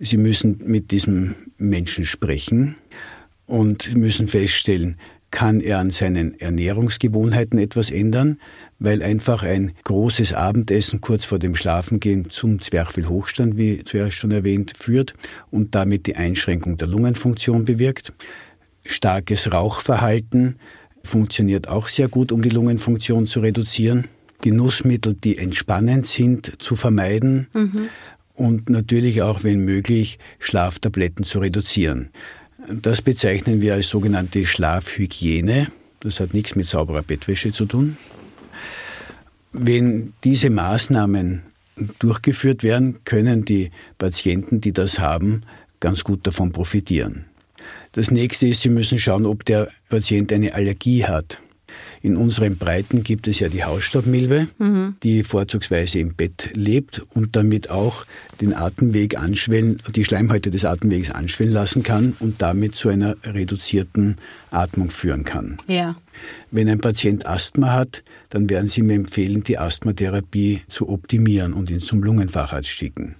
Sie 0.00 0.16
müssen 0.16 0.58
mit 0.64 0.90
diesem 0.90 1.34
Menschen 1.56 2.04
sprechen 2.04 2.74
und 3.46 3.94
müssen 3.96 4.28
feststellen, 4.28 4.96
kann 5.30 5.60
er 5.60 5.78
an 5.78 5.90
seinen 5.90 6.38
Ernährungsgewohnheiten 6.38 7.58
etwas 7.58 7.90
ändern, 7.90 8.38
weil 8.78 9.02
einfach 9.02 9.42
ein 9.42 9.72
großes 9.84 10.32
Abendessen 10.32 11.00
kurz 11.00 11.24
vor 11.24 11.38
dem 11.38 11.56
Schlafengehen 11.56 12.28
zum 12.30 12.60
Zwerchfellhochstand, 12.60 13.56
wie 13.56 13.82
zuerst 13.82 14.16
schon 14.16 14.30
erwähnt, 14.30 14.74
führt 14.78 15.14
und 15.50 15.74
damit 15.74 16.06
die 16.06 16.16
Einschränkung 16.16 16.76
der 16.76 16.88
Lungenfunktion 16.88 17.64
bewirkt. 17.64 18.12
Starkes 18.84 19.52
Rauchverhalten 19.52 20.56
funktioniert 21.02 21.68
auch 21.68 21.88
sehr 21.88 22.08
gut, 22.08 22.30
um 22.30 22.42
die 22.42 22.50
Lungenfunktion 22.50 23.26
zu 23.26 23.40
reduzieren. 23.40 24.08
Genussmittel, 24.44 25.14
die 25.14 25.38
entspannend 25.38 26.04
sind, 26.04 26.60
zu 26.60 26.76
vermeiden. 26.76 27.46
Mhm. 27.54 27.88
Und 28.34 28.68
natürlich 28.68 29.22
auch, 29.22 29.42
wenn 29.42 29.64
möglich, 29.64 30.18
Schlaftabletten 30.38 31.24
zu 31.24 31.38
reduzieren. 31.38 32.10
Das 32.68 33.00
bezeichnen 33.00 33.62
wir 33.62 33.72
als 33.72 33.88
sogenannte 33.88 34.44
Schlafhygiene. 34.44 35.68
Das 36.00 36.20
hat 36.20 36.34
nichts 36.34 36.56
mit 36.56 36.66
sauberer 36.66 37.02
Bettwäsche 37.02 37.52
zu 37.52 37.64
tun. 37.64 37.96
Wenn 39.52 40.12
diese 40.24 40.50
Maßnahmen 40.50 41.42
durchgeführt 41.98 42.62
werden, 42.62 42.98
können 43.04 43.46
die 43.46 43.70
Patienten, 43.96 44.60
die 44.60 44.72
das 44.72 44.98
haben, 44.98 45.44
ganz 45.80 46.04
gut 46.04 46.26
davon 46.26 46.52
profitieren. 46.52 47.24
Das 47.92 48.10
nächste 48.10 48.46
ist, 48.48 48.60
Sie 48.60 48.68
müssen 48.68 48.98
schauen, 48.98 49.24
ob 49.24 49.46
der 49.46 49.68
Patient 49.88 50.30
eine 50.34 50.54
Allergie 50.54 51.06
hat. 51.06 51.40
In 52.04 52.18
unseren 52.18 52.58
Breiten 52.58 53.02
gibt 53.02 53.28
es 53.28 53.40
ja 53.40 53.48
die 53.48 53.64
Hausstaubmilbe, 53.64 54.48
mhm. 54.58 54.96
die 55.02 55.24
vorzugsweise 55.24 56.00
im 56.00 56.14
Bett 56.14 56.50
lebt 56.52 57.00
und 57.14 57.34
damit 57.34 57.70
auch 57.70 58.04
den 58.42 58.52
Atemweg 58.52 59.18
anschwellen, 59.18 59.78
die 59.96 60.04
Schleimhäute 60.04 60.50
des 60.50 60.66
Atemwegs 60.66 61.10
anschwellen 61.10 61.54
lassen 61.54 61.82
kann 61.82 62.14
und 62.20 62.42
damit 62.42 62.74
zu 62.74 62.90
einer 62.90 63.16
reduzierten 63.24 64.16
Atmung 64.50 64.90
führen 64.90 65.24
kann. 65.24 65.56
Ja. 65.66 65.96
Wenn 66.50 66.68
ein 66.68 66.82
Patient 66.82 67.24
Asthma 67.24 67.72
hat, 67.72 68.04
dann 68.28 68.50
werden 68.50 68.68
Sie 68.68 68.82
mir 68.82 68.96
empfehlen, 68.96 69.42
die 69.42 69.56
Asthmatherapie 69.56 70.60
zu 70.68 70.90
optimieren 70.90 71.54
und 71.54 71.70
ihn 71.70 71.80
zum 71.80 72.02
Lungenfacharzt 72.02 72.68
schicken. 72.68 73.14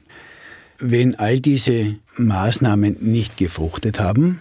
Wenn 0.79 1.15
all 1.15 1.41
diese 1.41 1.97
Maßnahmen 2.19 2.99
nicht 3.01 3.39
gefruchtet 3.39 3.99
haben, 3.99 4.41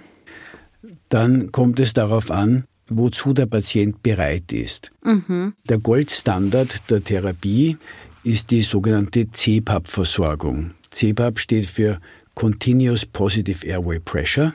dann 1.07 1.53
kommt 1.53 1.79
es 1.79 1.93
darauf 1.93 2.29
an, 2.29 2.65
wozu 2.97 3.33
der 3.33 3.45
Patient 3.45 4.01
bereit 4.03 4.51
ist. 4.51 4.91
Mhm. 5.03 5.53
Der 5.67 5.79
Goldstandard 5.79 6.89
der 6.89 7.03
Therapie 7.03 7.77
ist 8.23 8.51
die 8.51 8.61
sogenannte 8.61 9.29
CPAP-Versorgung. 9.31 10.71
CPAP 10.91 11.39
steht 11.39 11.65
für 11.65 11.99
Continuous 12.35 13.05
Positive 13.05 13.65
Airway 13.65 13.99
Pressure. 13.99 14.53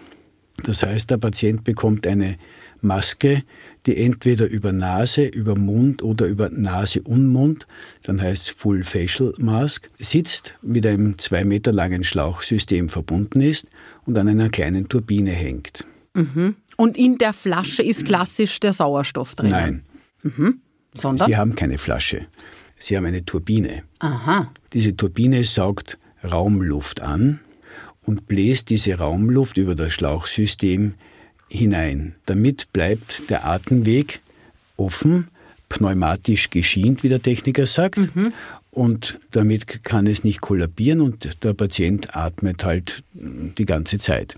Das 0.64 0.82
heißt, 0.82 1.10
der 1.10 1.18
Patient 1.18 1.64
bekommt 1.64 2.06
eine 2.06 2.36
Maske, 2.80 3.42
die 3.86 3.96
entweder 3.96 4.48
über 4.48 4.72
Nase, 4.72 5.26
über 5.26 5.56
Mund 5.56 6.02
oder 6.02 6.26
über 6.26 6.50
Nase 6.50 7.02
und 7.02 7.26
Mund, 7.28 7.66
dann 8.02 8.20
heißt 8.20 8.50
Full 8.50 8.84
Facial 8.84 9.34
Mask, 9.38 9.88
sitzt, 9.98 10.58
mit 10.62 10.86
einem 10.86 11.18
zwei 11.18 11.44
Meter 11.44 11.72
langen 11.72 12.04
Schlauchsystem 12.04 12.88
verbunden 12.88 13.40
ist 13.40 13.68
und 14.04 14.18
an 14.18 14.28
einer 14.28 14.48
kleinen 14.48 14.88
Turbine 14.88 15.30
hängt. 15.30 15.84
Mhm. 16.14 16.56
Und 16.78 16.96
in 16.96 17.18
der 17.18 17.32
Flasche 17.32 17.82
ist 17.82 18.06
klassisch 18.06 18.60
der 18.60 18.72
Sauerstoff 18.72 19.34
drin? 19.34 19.50
Nein. 19.50 19.82
Mhm. 20.22 20.60
Sondern? 20.94 21.26
Sie 21.26 21.36
haben 21.36 21.56
keine 21.56 21.76
Flasche. 21.76 22.26
Sie 22.78 22.96
haben 22.96 23.04
eine 23.04 23.24
Turbine. 23.24 23.82
Aha. 23.98 24.52
Diese 24.72 24.96
Turbine 24.96 25.42
saugt 25.42 25.98
Raumluft 26.22 27.00
an 27.00 27.40
und 28.02 28.28
bläst 28.28 28.70
diese 28.70 28.94
Raumluft 28.94 29.56
über 29.58 29.74
das 29.74 29.92
Schlauchsystem 29.92 30.94
hinein. 31.48 32.14
Damit 32.26 32.72
bleibt 32.72 33.28
der 33.28 33.44
Atemweg 33.44 34.20
offen, 34.76 35.26
pneumatisch 35.68 36.48
geschient, 36.48 37.02
wie 37.02 37.08
der 37.08 37.20
Techniker 37.20 37.66
sagt. 37.66 38.14
Mhm. 38.14 38.32
Und 38.70 39.18
damit 39.32 39.82
kann 39.82 40.06
es 40.06 40.22
nicht 40.22 40.40
kollabieren 40.40 41.00
und 41.00 41.42
der 41.42 41.54
Patient 41.54 42.14
atmet 42.14 42.64
halt 42.64 43.02
die 43.14 43.64
ganze 43.64 43.98
Zeit. 43.98 44.36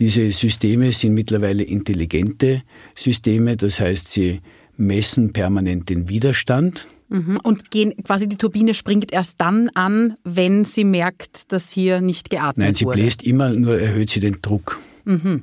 Diese 0.00 0.32
Systeme 0.32 0.92
sind 0.92 1.12
mittlerweile 1.12 1.62
intelligente 1.62 2.62
Systeme, 2.96 3.56
das 3.56 3.80
heißt, 3.80 4.08
sie 4.08 4.40
messen 4.78 5.32
permanent 5.34 5.90
den 5.90 6.08
Widerstand. 6.08 6.88
Mhm. 7.10 7.38
Und 7.42 7.70
gehen, 7.70 7.94
quasi 8.02 8.28
die 8.28 8.36
Turbine 8.36 8.72
springt 8.72 9.12
erst 9.12 9.40
dann 9.40 9.68
an, 9.70 10.16
wenn 10.24 10.64
sie 10.64 10.84
merkt, 10.84 11.52
dass 11.52 11.70
hier 11.70 12.00
nicht 12.00 12.30
geatmet 12.30 12.56
wurde. 12.56 12.66
Nein, 12.66 12.74
sie 12.74 12.84
wurde. 12.86 12.98
bläst 12.98 13.22
immer, 13.22 13.50
nur 13.50 13.78
erhöht 13.78 14.10
sie 14.10 14.20
den 14.20 14.38
Druck. 14.40 14.78
Mhm. 15.04 15.42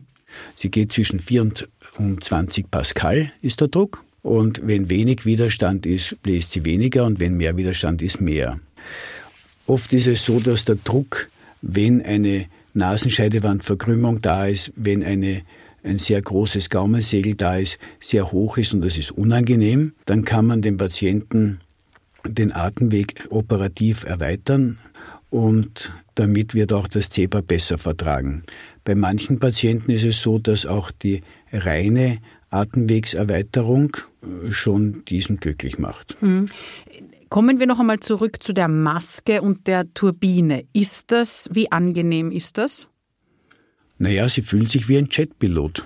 Sie 0.56 0.72
geht 0.72 0.92
zwischen 0.92 1.20
4 1.20 1.42
und 1.42 2.24
20 2.24 2.72
Pascal 2.72 3.32
ist 3.42 3.62
der 3.62 3.68
Druck. 3.68 4.02
Und 4.24 4.62
wenn 4.66 4.90
wenig 4.90 5.26
Widerstand 5.26 5.86
ist, 5.86 6.22
bläst 6.24 6.52
sie 6.52 6.66
weniger 6.66 7.06
und 7.06 7.20
wenn 7.20 7.38
mehr 7.38 7.58
Widerstand 7.58 8.02
ist, 8.02 8.20
mehr. 8.20 8.60
Oft 9.68 9.94
ist 9.94 10.08
es 10.08 10.26
so, 10.26 10.40
dass 10.40 10.66
der 10.66 10.76
Druck, 10.76 11.30
wenn 11.62 12.02
eine 12.02 12.48
Nasenscheidewandverkrümmung 12.78 14.22
da 14.22 14.46
ist, 14.46 14.72
wenn 14.76 15.04
eine, 15.04 15.42
ein 15.84 16.00
sehr 16.00 16.22
großes 16.22 16.70
Gaumensegel 16.70 17.36
da 17.36 17.58
ist, 17.58 17.78
sehr 18.00 18.32
hoch 18.32 18.58
ist 18.58 18.74
und 18.74 18.82
das 18.82 18.98
ist 18.98 19.12
unangenehm, 19.12 19.94
dann 20.06 20.24
kann 20.24 20.46
man 20.46 20.62
dem 20.62 20.78
Patienten 20.78 21.60
den 22.26 22.54
Atemweg 22.54 23.28
operativ 23.30 24.04
erweitern 24.04 24.80
und 25.30 25.92
damit 26.16 26.54
wird 26.54 26.74
auch 26.74 26.88
das 26.88 27.10
CEPA 27.10 27.42
besser 27.42 27.78
vertragen. 27.78 28.44
Bei 28.84 28.96
manchen 28.96 29.40
Patienten 29.40 29.92
ist 29.92 30.04
es 30.04 30.22
so, 30.22 30.40
dass 30.40 30.66
auch 30.66 30.92
die 30.92 31.22
reine 31.52 32.20
Atemwegserweiterung 32.50 33.98
äh, 34.22 34.52
schon 34.52 35.04
diesen 35.06 35.38
glücklich 35.38 35.78
macht. 35.78 36.16
Kommen 37.30 37.60
wir 37.60 37.68
noch 37.68 37.80
einmal 37.80 38.00
zurück 38.00 38.42
zu 38.42 38.54
der 38.54 38.68
Maske 38.68 39.42
und 39.42 39.68
der 39.68 39.94
Turbine. 39.94 40.66
Ist 40.74 41.12
das, 41.12 41.50
wie 41.52 41.72
angenehm 41.72 42.32
ist 42.32 42.58
das? 42.58 42.88
Naja, 43.98 44.30
sie 44.30 44.42
fühlen 44.42 44.68
sich 44.68 44.88
wie 44.88 44.98
ein 44.98 45.10
Jetpilot. 45.12 45.84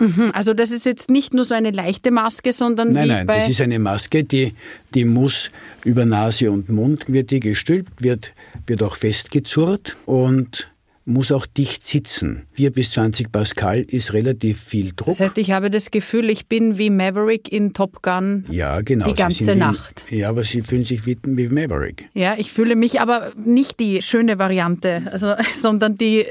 Mhm, 0.00 0.30
also 0.32 0.54
das 0.54 0.70
ist 0.70 0.86
jetzt 0.86 1.10
nicht 1.10 1.34
nur 1.34 1.44
so 1.44 1.54
eine 1.54 1.72
leichte 1.72 2.10
Maske, 2.10 2.54
sondern 2.54 2.92
nein, 2.92 3.08
nein, 3.08 3.26
das 3.26 3.50
ist 3.50 3.60
eine 3.60 3.78
Maske, 3.78 4.24
die 4.24 4.54
die 4.94 5.04
muss 5.04 5.50
über 5.84 6.06
Nase 6.06 6.50
und 6.50 6.70
Mund 6.70 7.04
wird 7.08 7.30
die 7.30 7.40
gestülpt, 7.40 8.02
wird 8.02 8.32
wird 8.66 8.82
auch 8.82 8.96
festgezurrt 8.96 9.98
und 10.06 10.70
muss 11.10 11.32
auch 11.32 11.46
dicht 11.46 11.82
sitzen. 11.82 12.46
4 12.52 12.72
bis 12.72 12.92
20 12.92 13.32
Pascal 13.32 13.80
ist 13.80 14.12
relativ 14.12 14.60
viel 14.60 14.92
Druck. 14.94 15.06
Das 15.06 15.20
heißt, 15.20 15.38
ich 15.38 15.50
habe 15.50 15.70
das 15.70 15.90
Gefühl, 15.90 16.30
ich 16.30 16.46
bin 16.46 16.78
wie 16.78 16.90
Maverick 16.90 17.52
in 17.52 17.72
Top 17.72 18.02
Gun 18.02 18.44
ja, 18.50 18.80
genau. 18.80 19.06
die 19.06 19.14
ganze 19.14 19.56
Nacht. 19.56 20.04
Wie, 20.08 20.18
ja, 20.18 20.28
aber 20.28 20.44
Sie 20.44 20.62
fühlen 20.62 20.84
sich 20.84 21.06
wie, 21.06 21.18
wie 21.22 21.48
Maverick. 21.48 22.08
Ja, 22.14 22.34
ich 22.38 22.52
fühle 22.52 22.76
mich 22.76 23.00
aber 23.00 23.32
nicht 23.36 23.80
die 23.80 24.02
schöne 24.02 24.38
Variante, 24.38 25.02
also, 25.10 25.34
sondern 25.60 25.98
die... 25.98 26.24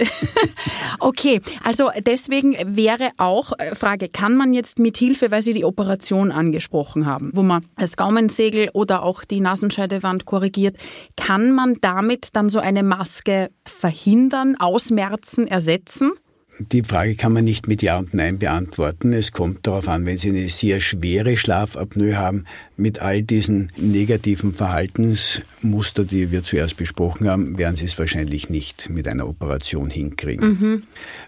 okay, 1.00 1.42
also 1.64 1.90
deswegen 2.06 2.56
wäre 2.66 3.12
auch, 3.18 3.54
äh, 3.58 3.76
Frage, 3.76 4.10
kann 4.10 4.36
man 4.36 4.54
jetzt 4.54 4.80
mit 4.80 4.98
Hilfe, 4.98 5.32
weil 5.32 5.42
Sie 5.42 5.54
die 5.54 5.66
Operation 5.66 6.32
angesprochen 6.32 7.06
haben, 7.06 7.32
wo 7.34 7.44
man 7.44 7.66
das 7.78 7.98
Gaumensegel 7.98 8.70
oder 8.74 9.04
auch 9.04 9.24
die 9.24 9.42
Nasenscheidewand 9.42 10.26
korrigiert, 10.26 10.78
kann 11.18 11.52
man 11.52 11.78
damit 11.82 12.30
dann 12.34 12.50
so 12.50 12.60
eine 12.60 12.84
Maske 12.84 13.50
verhindern, 13.66 14.56
ausmerzen, 14.70 15.48
ersetzen? 15.48 16.12
Die 16.60 16.84
Frage 16.84 17.16
kann 17.16 17.32
man 17.32 17.46
nicht 17.46 17.70
mit 17.70 17.82
Ja 17.82 17.98
und 17.98 18.14
Nein 18.14 18.38
beantworten. 18.38 19.14
Es 19.14 19.32
kommt 19.32 19.66
darauf 19.66 19.88
an, 19.88 20.06
wenn 20.06 20.18
Sie 20.18 20.30
eine 20.30 20.50
sehr 20.50 20.82
schwere 20.82 21.38
Schlafapnoe 21.38 22.18
haben, 22.18 22.44
mit 22.76 23.00
all 23.00 23.22
diesen 23.22 23.72
negativen 23.78 24.54
Verhaltensmuster, 24.54 26.04
die 26.04 26.32
wir 26.32 26.44
zuerst 26.44 26.76
besprochen 26.76 27.30
haben, 27.30 27.58
werden 27.58 27.78
Sie 27.78 27.86
es 27.86 27.98
wahrscheinlich 27.98 28.50
nicht 28.50 28.90
mit 28.90 29.08
einer 29.08 29.30
Operation 29.30 29.90
hinkriegen. 29.90 30.50
Mhm. 30.50 30.84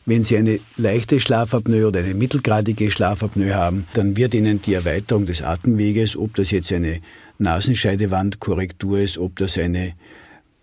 Wenn 0.06 0.24
Sie 0.24 0.36
eine 0.36 0.60
leichte 0.76 1.22
Schlafapnoe 1.22 1.88
oder 1.88 2.02
eine 2.02 2.14
mittelgradige 2.14 2.92
Schlafapnoe 2.92 3.54
haben, 3.54 3.88
dann 3.94 4.18
wird 4.18 4.34
Ihnen 4.34 4.62
die 4.62 4.74
Erweiterung 4.74 5.26
des 5.28 5.44
Atemweges, 5.44 6.18
ob 6.18 6.36
das 6.36 6.52
jetzt 6.52 6.74
eine 6.74 7.00
Nasenscheidewandkorrektur 7.38 9.00
ist, 9.00 9.18
ob 9.18 9.38
das 9.38 9.58
eine 9.58 9.94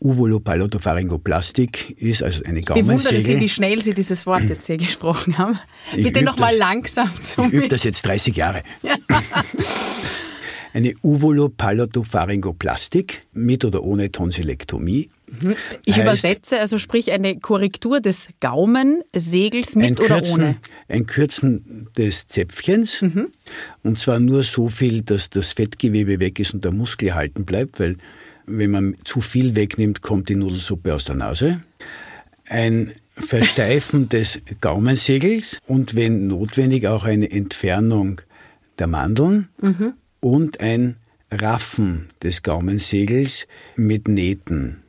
Uvolopalotopharyngoplastik 0.00 2.00
ist, 2.00 2.22
also 2.22 2.44
eine 2.44 2.62
Gaumensegel. 2.62 2.96
Ich 2.96 3.04
bewundere 3.04 3.20
Sie, 3.20 3.40
wie 3.40 3.48
schnell 3.48 3.82
Sie 3.82 3.94
dieses 3.94 4.26
Wort 4.26 4.42
jetzt 4.48 4.66
hier 4.66 4.76
gesprochen 4.76 5.38
haben. 5.38 5.58
Ich 5.96 6.04
Bitte 6.04 6.22
nochmal 6.22 6.56
langsam 6.56 7.10
zu 7.22 7.42
Ich 7.42 7.52
übe 7.52 7.68
das 7.68 7.84
jetzt 7.84 8.02
30 8.02 8.36
Jahre. 8.36 8.62
eine 10.72 10.94
Uvulopalotopharyngoplastik 11.02 13.26
mit 13.32 13.64
oder 13.64 13.82
ohne 13.82 14.12
Tonsilektomie. 14.12 15.10
Mhm. 15.26 15.56
Ich 15.84 15.96
heißt, 15.96 16.04
übersetze, 16.04 16.60
also 16.60 16.78
sprich 16.78 17.10
eine 17.12 17.38
Korrektur 17.38 18.00
des 18.00 18.28
Gaumensegels 18.40 19.74
mit 19.74 20.00
oder 20.00 20.20
Kürzen, 20.20 20.34
ohne? 20.34 20.56
Ein 20.88 21.04
Kürzen 21.06 21.88
des 21.96 22.28
Zäpfchens 22.28 23.02
mhm. 23.02 23.28
und 23.82 23.98
zwar 23.98 24.20
nur 24.20 24.42
so 24.42 24.68
viel, 24.68 25.02
dass 25.02 25.28
das 25.30 25.52
Fettgewebe 25.52 26.20
weg 26.20 26.38
ist 26.38 26.54
und 26.54 26.64
der 26.64 26.72
Muskel 26.72 27.08
erhalten 27.08 27.44
bleibt, 27.44 27.80
weil 27.80 27.96
wenn 28.48 28.70
man 28.70 28.96
zu 29.04 29.20
viel 29.20 29.54
wegnimmt, 29.56 30.02
kommt 30.02 30.28
die 30.28 30.34
Nudelsuppe 30.34 30.94
aus 30.94 31.04
der 31.04 31.16
Nase. 31.16 31.62
Ein 32.46 32.92
Versteifen 33.14 34.08
des 34.10 34.40
Gaumensegels 34.60 35.60
und 35.66 35.94
wenn 35.94 36.26
notwendig 36.26 36.86
auch 36.88 37.04
eine 37.04 37.30
Entfernung 37.30 38.20
der 38.78 38.86
Mandeln 38.86 39.48
mhm. 39.60 39.94
und 40.20 40.60
ein 40.60 40.96
Raffen 41.30 42.10
des 42.22 42.42
Gaumensegels 42.42 43.46
mit 43.76 44.08
Nähten. 44.08 44.82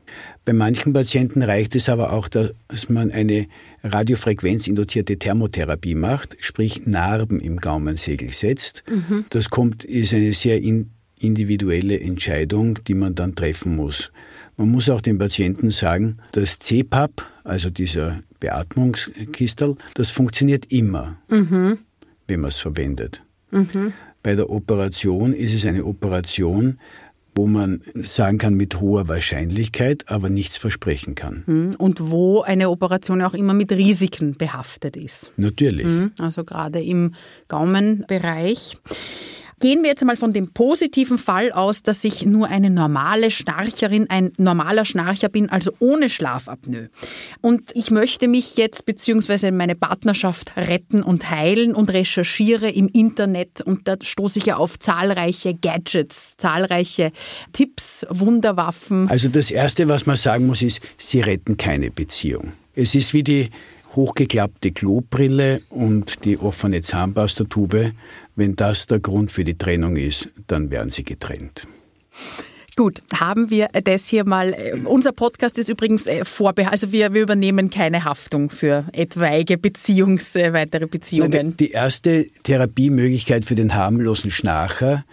Bei 0.45 0.53
manchen 0.53 0.93
Patienten 0.93 1.43
reicht 1.43 1.75
es 1.75 1.89
aber 1.89 2.13
auch, 2.13 2.27
dass 2.27 2.53
man 2.87 3.11
eine 3.11 3.47
radiofrequenzinduzierte 3.83 5.19
Thermotherapie 5.19 5.95
macht, 5.95 6.37
sprich 6.39 6.85
Narben 6.85 7.39
im 7.39 7.57
Gaumensegel 7.57 8.29
setzt. 8.29 8.83
Mhm. 8.89 9.25
Das 9.29 9.49
kommt, 9.49 9.83
ist 9.83 10.13
eine 10.13 10.33
sehr 10.33 10.61
individuelle 11.19 11.99
Entscheidung, 11.99 12.79
die 12.87 12.93
man 12.93 13.15
dann 13.15 13.35
treffen 13.35 13.75
muss. 13.75 14.11
Man 14.57 14.71
muss 14.71 14.89
auch 14.89 15.01
den 15.01 15.17
Patienten 15.17 15.69
sagen, 15.69 16.17
das 16.31 16.59
CPAP, 16.59 17.25
also 17.43 17.69
dieser 17.69 18.19
Beatmungskistel, 18.39 19.75
das 19.93 20.11
funktioniert 20.11 20.65
immer, 20.71 21.17
mhm. 21.29 21.79
wenn 22.27 22.39
man 22.41 22.49
es 22.49 22.59
verwendet. 22.59 23.21
Mhm. 23.51 23.93
Bei 24.21 24.35
der 24.35 24.49
Operation 24.49 25.33
ist 25.33 25.53
es 25.53 25.65
eine 25.65 25.85
Operation, 25.85 26.77
wo 27.35 27.47
man 27.47 27.81
sagen 27.95 28.37
kann 28.37 28.55
mit 28.55 28.81
hoher 28.81 29.07
Wahrscheinlichkeit, 29.07 30.09
aber 30.09 30.29
nichts 30.29 30.57
versprechen 30.57 31.15
kann. 31.15 31.43
Mhm. 31.45 31.75
Und 31.77 32.11
wo 32.11 32.41
eine 32.41 32.69
Operation 32.69 33.21
auch 33.21 33.33
immer 33.33 33.53
mit 33.53 33.71
Risiken 33.71 34.33
behaftet 34.33 34.97
ist. 34.97 35.31
Natürlich. 35.37 35.85
Mhm. 35.85 36.11
Also 36.17 36.43
gerade 36.43 36.81
im 36.83 37.13
Gaumenbereich. 37.47 38.77
Gehen 39.59 39.83
wir 39.83 39.89
jetzt 39.89 40.01
einmal 40.01 40.15
von 40.15 40.31
dem 40.31 40.51
positiven 40.53 41.17
Fall 41.17 41.51
aus, 41.51 41.83
dass 41.83 42.03
ich 42.03 42.25
nur 42.25 42.47
eine 42.47 42.69
normale 42.69 43.29
Schnarcherin, 43.29 44.09
ein 44.09 44.31
normaler 44.37 44.85
Schnarcher 44.85 45.27
bin, 45.29 45.49
also 45.49 45.71
ohne 45.79 46.09
Schlafapnoe. 46.09 46.89
Und 47.41 47.71
ich 47.73 47.91
möchte 47.91 48.27
mich 48.27 48.55
jetzt 48.55 48.85
bzw. 48.85 49.51
meine 49.51 49.75
Partnerschaft 49.75 50.55
retten 50.55 51.03
und 51.03 51.29
heilen 51.29 51.75
und 51.75 51.91
recherchiere 51.91 52.69
im 52.69 52.87
Internet 52.87 53.61
und 53.61 53.87
da 53.87 53.97
stoße 54.01 54.39
ich 54.39 54.45
ja 54.45 54.57
auf 54.57 54.79
zahlreiche 54.79 55.53
Gadgets, 55.53 56.37
zahlreiche 56.37 57.11
Tipps, 57.51 58.05
Wunderwaffen. 58.09 59.09
Also 59.09 59.27
das 59.27 59.51
Erste, 59.51 59.89
was 59.89 60.05
man 60.05 60.15
sagen 60.15 60.47
muss, 60.47 60.61
ist, 60.61 60.79
sie 60.97 61.21
retten 61.21 61.57
keine 61.57 61.91
Beziehung. 61.91 62.53
Es 62.75 62.95
ist 62.95 63.13
wie 63.13 63.23
die 63.23 63.49
hochgeklappte 63.95 64.71
Klobrille 64.71 65.61
und 65.69 66.23
die 66.23 66.37
offene 66.37 66.81
Zahnpastatube. 66.81 67.93
Wenn 68.39 68.55
das 68.55 68.87
der 68.87 69.01
Grund 69.01 69.33
für 69.33 69.43
die 69.43 69.57
Trennung 69.57 69.97
ist, 69.97 70.29
dann 70.47 70.71
werden 70.71 70.89
sie 70.91 71.03
getrennt. 71.03 71.67
Gut, 72.77 73.01
haben 73.13 73.49
wir 73.49 73.67
das 73.83 74.07
hier 74.07 74.23
mal. 74.23 74.53
Äh, 74.53 74.79
unser 74.85 75.11
Podcast 75.11 75.57
ist 75.57 75.67
übrigens 75.67 76.07
äh, 76.07 76.23
vorbehalten, 76.23 76.71
also 76.71 76.93
wir, 76.93 77.13
wir 77.13 77.23
übernehmen 77.23 77.69
keine 77.69 78.05
Haftung 78.05 78.49
für 78.49 78.85
etwaige 78.93 79.57
Beziehungs, 79.57 80.37
äh, 80.37 80.53
weitere 80.53 80.87
Beziehungen. 80.87 81.57
Die 81.57 81.71
erste 81.71 82.27
Therapiemöglichkeit 82.43 83.43
für 83.43 83.55
den 83.55 83.75
harmlosen 83.75 84.31
Schnarcher 84.31 85.03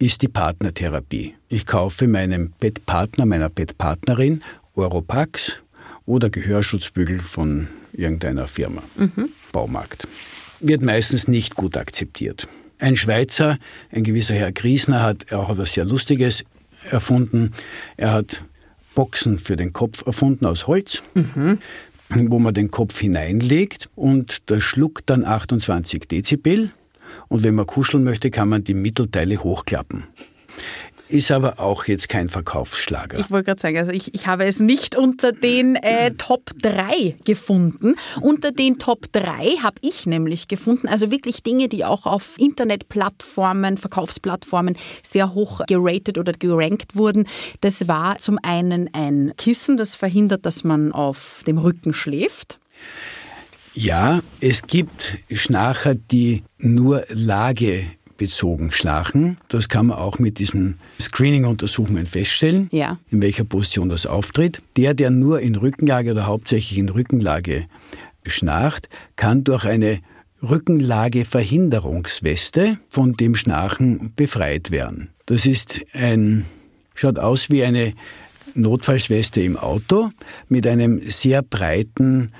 ist 0.00 0.22
die 0.22 0.28
Partnertherapie. 0.28 1.36
Ich 1.48 1.66
kaufe 1.66 2.08
meinem 2.08 2.54
Bettpartner, 2.58 3.24
meiner 3.24 3.50
Bettpartnerin 3.50 4.42
Oropax 4.74 5.62
oder 6.06 6.28
Gehörschutzbügel 6.28 7.20
von 7.20 7.68
irgendeiner 7.92 8.48
Firma, 8.48 8.82
mhm. 8.96 9.30
Baumarkt. 9.52 10.08
Wird 10.58 10.82
meistens 10.82 11.28
nicht 11.28 11.54
gut 11.54 11.76
akzeptiert. 11.76 12.48
Ein 12.78 12.96
Schweizer, 12.96 13.58
ein 13.90 14.04
gewisser 14.04 14.34
Herr 14.34 14.52
Griesner, 14.52 15.02
hat 15.02 15.32
auch 15.32 15.50
etwas 15.50 15.74
sehr 15.74 15.84
Lustiges 15.84 16.44
erfunden. 16.90 17.52
Er 17.96 18.12
hat 18.12 18.44
Boxen 18.94 19.38
für 19.38 19.56
den 19.56 19.72
Kopf 19.72 20.06
erfunden 20.06 20.46
aus 20.46 20.66
Holz, 20.66 21.02
mhm. 21.14 21.58
wo 22.08 22.38
man 22.38 22.54
den 22.54 22.70
Kopf 22.70 22.98
hineinlegt 22.98 23.88
und 23.94 24.50
der 24.50 24.60
schluckt 24.60 25.10
dann 25.10 25.24
28 25.24 26.06
Dezibel. 26.08 26.70
Und 27.28 27.42
wenn 27.42 27.54
man 27.54 27.66
kuscheln 27.66 28.04
möchte, 28.04 28.30
kann 28.30 28.48
man 28.48 28.64
die 28.64 28.74
Mittelteile 28.74 29.42
hochklappen 29.42 30.04
ist 31.08 31.30
aber 31.30 31.60
auch 31.60 31.84
jetzt 31.84 32.08
kein 32.08 32.28
Verkaufsschlager. 32.28 33.18
Ich 33.18 33.30
wollte 33.30 33.46
gerade 33.46 33.60
sagen, 33.60 33.78
also 33.78 33.92
ich, 33.92 34.14
ich 34.14 34.26
habe 34.26 34.44
es 34.44 34.58
nicht 34.58 34.96
unter 34.96 35.32
den 35.32 35.76
äh, 35.76 36.12
Top 36.12 36.50
3 36.60 37.16
gefunden. 37.24 37.96
Unter 38.20 38.52
den 38.52 38.78
Top 38.78 39.12
3 39.12 39.58
habe 39.62 39.76
ich 39.82 40.06
nämlich 40.06 40.48
gefunden, 40.48 40.88
also 40.88 41.10
wirklich 41.10 41.42
Dinge, 41.42 41.68
die 41.68 41.84
auch 41.84 42.06
auf 42.06 42.38
Internetplattformen, 42.38 43.76
Verkaufsplattformen 43.76 44.76
sehr 45.08 45.34
hoch 45.34 45.60
geratet 45.66 46.18
oder 46.18 46.32
gerankt 46.32 46.96
wurden. 46.96 47.26
Das 47.60 47.86
war 47.86 48.18
zum 48.18 48.38
einen 48.42 48.90
ein 48.92 49.32
Kissen, 49.36 49.76
das 49.76 49.94
verhindert, 49.94 50.46
dass 50.46 50.64
man 50.64 50.92
auf 50.92 51.42
dem 51.46 51.58
Rücken 51.58 51.92
schläft. 51.92 52.58
Ja, 53.74 54.20
es 54.40 54.66
gibt 54.66 55.18
Schnarcher, 55.32 55.94
die 55.96 56.44
nur 56.58 57.04
Lage 57.08 57.86
bezogen 58.16 58.72
schlafen. 58.72 59.36
Das 59.48 59.68
kann 59.68 59.86
man 59.86 59.98
auch 59.98 60.18
mit 60.18 60.38
diesen 60.38 60.78
Screening-Untersuchungen 61.00 62.06
feststellen, 62.06 62.68
ja. 62.72 62.98
in 63.10 63.20
welcher 63.20 63.44
Position 63.44 63.88
das 63.88 64.06
auftritt. 64.06 64.62
Der, 64.76 64.94
der 64.94 65.10
nur 65.10 65.40
in 65.40 65.56
Rückenlage 65.56 66.12
oder 66.12 66.26
hauptsächlich 66.26 66.78
in 66.78 66.88
Rückenlage 66.88 67.66
schnarcht, 68.26 68.88
kann 69.16 69.44
durch 69.44 69.64
eine 69.64 70.00
Rückenlageverhinderungsweste 70.42 72.78
von 72.88 73.14
dem 73.14 73.34
Schnarchen 73.34 74.12
befreit 74.14 74.70
werden. 74.70 75.10
Das 75.26 75.46
ist 75.46 75.80
ein, 75.92 76.44
schaut 76.94 77.18
aus 77.18 77.50
wie 77.50 77.64
eine 77.64 77.94
Notfallschweste 78.54 79.40
im 79.40 79.56
Auto 79.56 80.10
mit 80.48 80.66
einem 80.66 81.00
sehr 81.10 81.40
breiten 81.42 82.32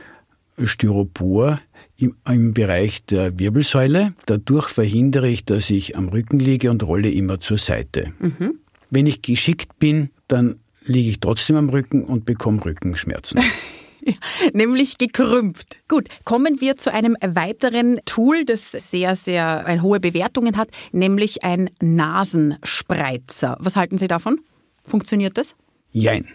Styropor 0.63 1.61
im, 1.97 2.17
im 2.29 2.55
Bereich 2.55 3.05
der 3.05 3.39
Wirbelsäule. 3.39 4.15
Dadurch 4.27 4.69
verhindere 4.69 5.29
ich, 5.29 5.45
dass 5.45 5.71
ich 5.71 5.97
am 5.97 6.09
Rücken 6.09 6.39
liege 6.39 6.71
und 6.71 6.83
rolle 6.83 7.11
immer 7.11 7.41
zur 7.41 7.59
Seite. 7.59 8.13
Mhm. 8.19 8.59
Wenn 8.91 9.07
ich 9.07 9.23
geschickt 9.23 9.79
bin, 9.79 10.11
dann 10.29 10.57
liege 10.85 11.11
ich 11.11 11.21
trotzdem 11.21 11.57
am 11.57 11.69
Rücken 11.69 12.05
und 12.05 12.25
bekomme 12.25 12.65
Rückenschmerzen. 12.65 13.41
nämlich 14.53 14.99
gekrümmt. 14.99 15.81
Gut, 15.89 16.09
kommen 16.25 16.61
wir 16.61 16.77
zu 16.77 16.93
einem 16.93 17.17
weiteren 17.21 18.01
Tool, 18.05 18.45
das 18.45 18.73
sehr, 18.73 19.15
sehr 19.15 19.65
äh, 19.67 19.81
hohe 19.81 20.01
Bewertungen 20.01 20.57
hat, 20.57 20.69
nämlich 20.93 21.45
ein 21.45 21.71
Nasenspreizer. 21.81 23.57
Was 23.61 23.77
halten 23.77 23.99
Sie 23.99 24.09
davon? 24.09 24.41
Funktioniert 24.87 25.39
das? 25.39 25.55
Jein. 25.91 26.27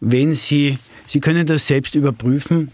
Wenn 0.00 0.34
Sie, 0.34 0.78
Sie 1.06 1.20
können 1.20 1.46
das 1.46 1.66
selbst 1.66 1.94
überprüfen, 1.94 2.70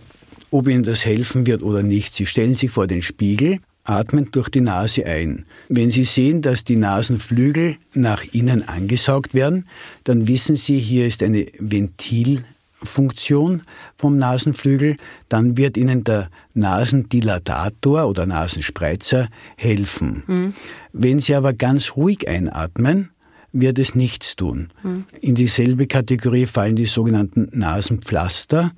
ob 0.50 0.68
Ihnen 0.68 0.84
das 0.84 1.04
helfen 1.04 1.46
wird 1.46 1.62
oder 1.62 1.82
nicht. 1.82 2.14
Sie 2.14 2.26
stellen 2.26 2.54
sich 2.54 2.70
vor 2.70 2.86
den 2.86 3.02
Spiegel, 3.02 3.58
atmen 3.84 4.30
durch 4.32 4.48
die 4.48 4.60
Nase 4.60 5.06
ein. 5.06 5.44
Wenn 5.68 5.90
Sie 5.90 6.04
sehen, 6.04 6.42
dass 6.42 6.64
die 6.64 6.76
Nasenflügel 6.76 7.76
nach 7.94 8.24
innen 8.32 8.68
angesaugt 8.68 9.34
werden, 9.34 9.66
dann 10.04 10.28
wissen 10.28 10.56
Sie, 10.56 10.78
hier 10.78 11.06
ist 11.06 11.22
eine 11.22 11.46
Ventilfunktion 11.58 13.62
vom 13.96 14.18
Nasenflügel, 14.18 14.96
dann 15.28 15.56
wird 15.56 15.76
Ihnen 15.76 16.04
der 16.04 16.30
Nasendilatator 16.54 18.06
oder 18.06 18.26
Nasenspreizer 18.26 19.28
helfen. 19.56 20.24
Mhm. 20.26 20.54
Wenn 20.92 21.20
Sie 21.20 21.34
aber 21.34 21.52
ganz 21.52 21.96
ruhig 21.96 22.28
einatmen, 22.28 23.10
wird 23.52 23.78
es 23.78 23.94
nichts 23.94 24.36
tun. 24.36 24.68
Mhm. 24.82 25.04
In 25.20 25.34
dieselbe 25.34 25.86
Kategorie 25.86 26.46
fallen 26.46 26.76
die 26.76 26.86
sogenannten 26.86 27.48
Nasenpflaster. 27.52 28.72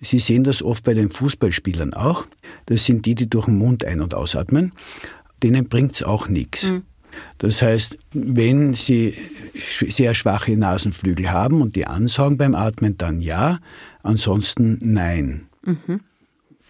Sie 0.00 0.18
sehen 0.18 0.44
das 0.44 0.62
oft 0.62 0.84
bei 0.84 0.94
den 0.94 1.10
Fußballspielern 1.10 1.94
auch. 1.94 2.26
Das 2.66 2.84
sind 2.84 3.06
die, 3.06 3.14
die 3.14 3.30
durch 3.30 3.46
den 3.46 3.56
Mund 3.56 3.84
ein- 3.84 4.00
und 4.00 4.14
ausatmen. 4.14 4.72
Denen 5.42 5.68
bringt 5.68 5.94
es 5.94 6.02
auch 6.02 6.28
nichts. 6.28 6.70
Mhm. 6.70 6.82
Das 7.38 7.60
heißt, 7.60 7.98
wenn 8.12 8.74
Sie 8.74 9.14
sehr 9.60 10.14
schwache 10.14 10.56
Nasenflügel 10.56 11.30
haben 11.30 11.60
und 11.60 11.76
die 11.76 11.86
ansaugen 11.86 12.38
beim 12.38 12.54
Atmen, 12.54 12.96
dann 12.96 13.20
ja, 13.20 13.60
ansonsten 14.02 14.78
nein. 14.80 15.46
Mhm. 15.64 16.00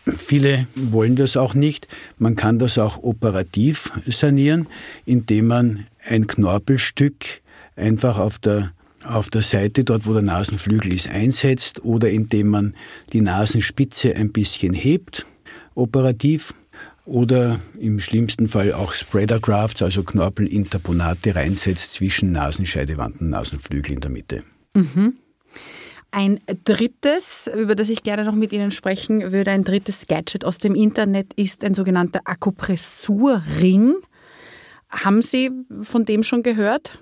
Viele 0.04 0.66
wollen 0.74 1.14
das 1.14 1.36
auch 1.36 1.54
nicht. 1.54 1.86
Man 2.18 2.34
kann 2.34 2.58
das 2.58 2.76
auch 2.76 3.02
operativ 3.02 3.92
sanieren, 4.06 4.66
indem 5.06 5.46
man 5.46 5.86
ein 6.06 6.26
Knorpelstück 6.26 7.42
einfach 7.76 8.18
auf 8.18 8.38
der 8.38 8.72
auf 9.04 9.30
der 9.30 9.42
Seite, 9.42 9.82
dort 9.82 10.06
wo 10.06 10.12
der 10.12 10.22
Nasenflügel 10.22 10.92
ist, 10.92 11.08
einsetzt 11.08 11.84
oder 11.84 12.08
indem 12.10 12.48
man 12.48 12.76
die 13.12 13.20
Nasenspitze 13.20 14.14
ein 14.14 14.30
bisschen 14.32 14.74
hebt, 14.74 15.26
operativ. 15.74 16.54
oder 17.04 17.58
im 17.80 17.98
schlimmsten 17.98 18.46
Fall 18.48 18.72
auch 18.72 18.92
Spreadergrafts, 18.92 19.82
also 19.82 20.04
Knorpelinterponate 20.04 21.34
reinsetzt 21.34 21.94
zwischen 21.94 22.32
Nasenscheidewand 22.32 23.20
und 23.20 23.30
Nasenflügel 23.30 23.94
in 23.94 24.00
der 24.00 24.10
Mitte. 24.10 24.44
Mhm. 24.74 25.14
Ein 26.12 26.40
drittes, 26.64 27.50
über 27.56 27.74
das 27.74 27.88
ich 27.88 28.02
gerne 28.02 28.24
noch 28.24 28.34
mit 28.34 28.52
Ihnen 28.52 28.70
sprechen 28.70 29.32
würde, 29.32 29.50
ein 29.50 29.64
drittes 29.64 30.06
Gadget 30.06 30.44
aus 30.44 30.58
dem 30.58 30.74
Internet 30.74 31.32
ist 31.34 31.64
ein 31.64 31.74
sogenannter 31.74 32.20
Akupressurring. 32.24 33.94
Haben 34.92 35.22
Sie 35.22 35.50
von 35.80 36.04
dem 36.04 36.22
schon 36.22 36.42
gehört? 36.42 36.98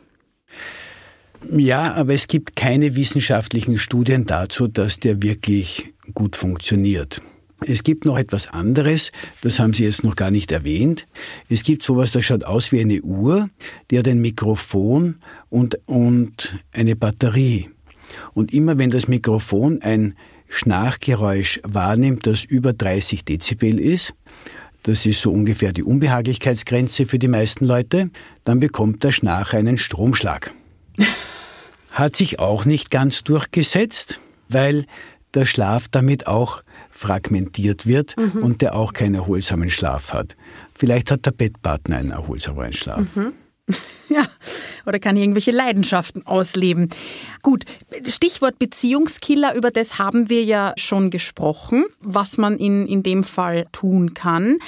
Ja, 1.51 1.95
aber 1.95 2.15
es 2.15 2.29
gibt 2.29 2.55
keine 2.55 2.97
wissenschaftlichen 2.97 3.79
Studien 3.79 4.27
dazu, 4.27 4.69
dass 4.69 5.01
der 5.01 5.23
wirklich 5.23 5.93
gut 6.15 6.37
funktioniert. 6.37 7.21
Es 7.67 7.83
gibt 7.83 8.05
noch 8.05 8.19
etwas 8.19 8.49
anderes, 8.49 9.13
das 9.43 9.59
haben 9.59 9.75
Sie 9.75 9.85
jetzt 9.85 10.03
noch 10.03 10.17
gar 10.17 10.31
nicht 10.31 10.51
erwähnt. 10.51 11.07
Es 11.49 11.63
gibt 11.63 11.83
sowas, 11.83 12.11
das 12.11 12.25
schaut 12.25 12.45
aus 12.45 12.73
wie 12.73 12.81
eine 12.81 13.03
Uhr, 13.03 13.51
die 13.91 13.99
hat 13.99 14.09
ein 14.09 14.21
Mikrofon 14.21 15.17
und, 15.51 15.79
und 15.87 16.59
eine 16.73 16.97
Batterie. 16.97 17.69
Und 18.33 18.53
immer 18.53 18.79
wenn 18.79 18.91
das 18.91 19.09
Mikrofon 19.09 19.83
ein 19.83 20.15
Schnarchgeräusch 20.49 21.61
wahrnimmt, 21.63 22.27
das 22.27 22.45
über 22.45 22.73
30 22.73 23.25
Dezibel 23.25 23.79
ist, 23.79 24.15
das 24.83 25.07
ist 25.07 25.21
so 25.21 25.33
ungefähr 25.33 25.73
die 25.73 25.83
Unbehaglichkeitsgrenze 25.83 27.07
für 27.07 27.19
die 27.19 27.29
meisten 27.29 27.67
Leute, 27.67 28.11
dann 28.45 28.61
bekommt 28.61 29.05
der 29.05 29.13
Schnarcher 29.13 29.59
einen 29.59 29.79
Stromschlag. 29.79 30.53
Hat 31.91 32.17
sich 32.17 32.39
auch 32.39 32.65
nicht 32.65 32.91
ganz 32.91 33.25
durchgesetzt, 33.25 34.21
weil 34.49 34.87
der 35.35 35.45
Schlaf 35.45 35.89
damit 35.89 36.27
auch 36.27 36.63
fragmentiert 36.91 37.87
wird 37.87 38.17
mhm. 38.17 38.43
und 38.43 38.63
der 38.63 38.75
auch 38.75 38.93
keinen 38.93 39.15
erholsamen 39.15 39.71
Schlaf 39.71 40.13
hat. 40.13 40.37
Vielleicht 40.75 41.11
hat 41.11 41.27
der 41.27 41.33
Bettpartner 41.33 41.99
einen 41.99 42.11
erholsamen 42.11 42.73
Schlaf. 42.73 43.05
Mhm. 43.15 43.33
Ja, 44.13 44.25
oder 44.87 44.99
kann 44.99 45.17
irgendwelche 45.17 45.53
Leidenschaften 45.53 46.27
ausleben. 46.27 46.89
Gut, 47.43 47.65
Stichwort 48.09 48.59
Beziehungskiller, 48.59 49.55
über 49.55 49.71
das 49.71 50.01
haben 50.01 50.29
wir 50.29 50.43
ja 50.43 50.73
schon 50.77 51.11
gesprochen, 51.11 51.85
was 52.01 52.37
man 52.37 52.57
in, 52.57 52.89
in 52.89 53.05
dem 53.05 53.23
Fall 53.23 53.67
tun 53.71 54.13
kann. 54.15 54.59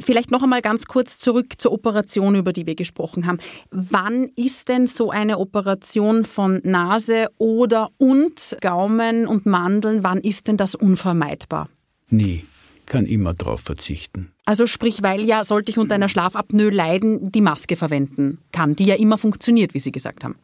Vielleicht 0.00 0.30
noch 0.30 0.42
einmal 0.42 0.62
ganz 0.62 0.86
kurz 0.86 1.18
zurück 1.18 1.56
zur 1.58 1.72
Operation, 1.72 2.34
über 2.34 2.54
die 2.54 2.64
wir 2.64 2.76
gesprochen 2.76 3.26
haben. 3.26 3.40
Wann 3.70 4.30
ist 4.36 4.70
denn 4.70 4.86
so 4.86 5.10
eine 5.10 5.38
Operation 5.38 6.24
von 6.24 6.62
Nase 6.64 7.26
oder 7.36 7.90
und 7.98 8.56
Gaumen 8.62 9.26
und 9.26 9.44
Mandeln, 9.44 10.02
wann 10.02 10.22
ist 10.22 10.48
denn 10.48 10.56
das 10.56 10.74
unvermeidbar? 10.74 11.68
Nie 12.08 12.46
kann 12.88 13.06
immer 13.06 13.34
darauf 13.34 13.60
verzichten. 13.60 14.32
Also 14.44 14.66
sprich, 14.66 15.02
weil 15.02 15.24
ja, 15.24 15.44
sollte 15.44 15.70
ich 15.70 15.78
unter 15.78 15.94
einer 15.94 16.08
Schlafapnoe 16.08 16.70
leiden, 16.70 17.30
die 17.32 17.40
Maske 17.40 17.76
verwenden 17.76 18.38
kann, 18.52 18.74
die 18.74 18.86
ja 18.86 18.94
immer 18.94 19.18
funktioniert, 19.18 19.74
wie 19.74 19.78
Sie 19.78 19.92
gesagt 19.92 20.24
haben. 20.24 20.36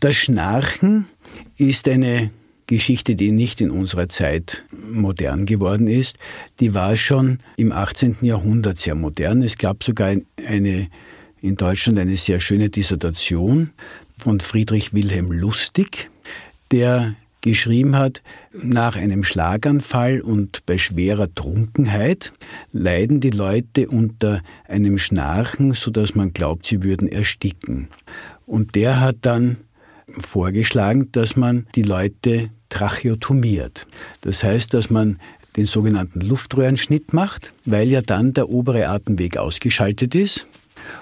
Das 0.00 0.16
Schnarchen 0.16 1.06
ist 1.56 1.88
eine 1.88 2.30
Geschichte, 2.66 3.14
die 3.14 3.30
nicht 3.30 3.60
in 3.60 3.70
unserer 3.70 4.08
Zeit 4.08 4.64
modern 4.90 5.46
geworden 5.46 5.88
ist. 5.88 6.18
Die 6.60 6.74
war 6.74 6.96
schon 6.96 7.38
im 7.56 7.72
18. 7.72 8.18
Jahrhundert 8.20 8.78
sehr 8.78 8.94
modern. 8.94 9.42
Es 9.42 9.56
gab 9.56 9.82
sogar 9.82 10.14
eine, 10.46 10.88
in 11.40 11.56
Deutschland 11.56 11.98
eine 11.98 12.16
sehr 12.16 12.40
schöne 12.40 12.68
Dissertation 12.68 13.70
von 14.18 14.40
Friedrich 14.40 14.92
Wilhelm 14.92 15.32
Lustig, 15.32 16.10
der 16.70 17.14
geschrieben 17.40 17.96
hat, 17.96 18.22
nach 18.52 18.96
einem 18.96 19.24
Schlaganfall 19.24 20.20
und 20.20 20.64
bei 20.66 20.78
schwerer 20.78 21.32
Trunkenheit 21.32 22.32
leiden 22.72 23.20
die 23.20 23.30
Leute 23.30 23.88
unter 23.88 24.42
einem 24.66 24.98
Schnarchen, 24.98 25.72
so 25.72 25.90
dass 25.90 26.14
man 26.14 26.32
glaubt, 26.32 26.66
sie 26.66 26.82
würden 26.82 27.08
ersticken. 27.08 27.88
Und 28.46 28.74
der 28.74 29.00
hat 29.00 29.18
dann 29.22 29.58
vorgeschlagen, 30.18 31.10
dass 31.12 31.36
man 31.36 31.66
die 31.74 31.82
Leute 31.82 32.50
tracheotomiert. 32.70 33.86
Das 34.22 34.42
heißt, 34.42 34.74
dass 34.74 34.90
man 34.90 35.18
den 35.56 35.66
sogenannten 35.66 36.20
Luftröhrenschnitt 36.20 37.12
macht, 37.12 37.52
weil 37.64 37.88
ja 37.88 38.00
dann 38.02 38.32
der 38.32 38.48
obere 38.48 38.88
Atemweg 38.88 39.36
ausgeschaltet 39.36 40.14
ist 40.14 40.46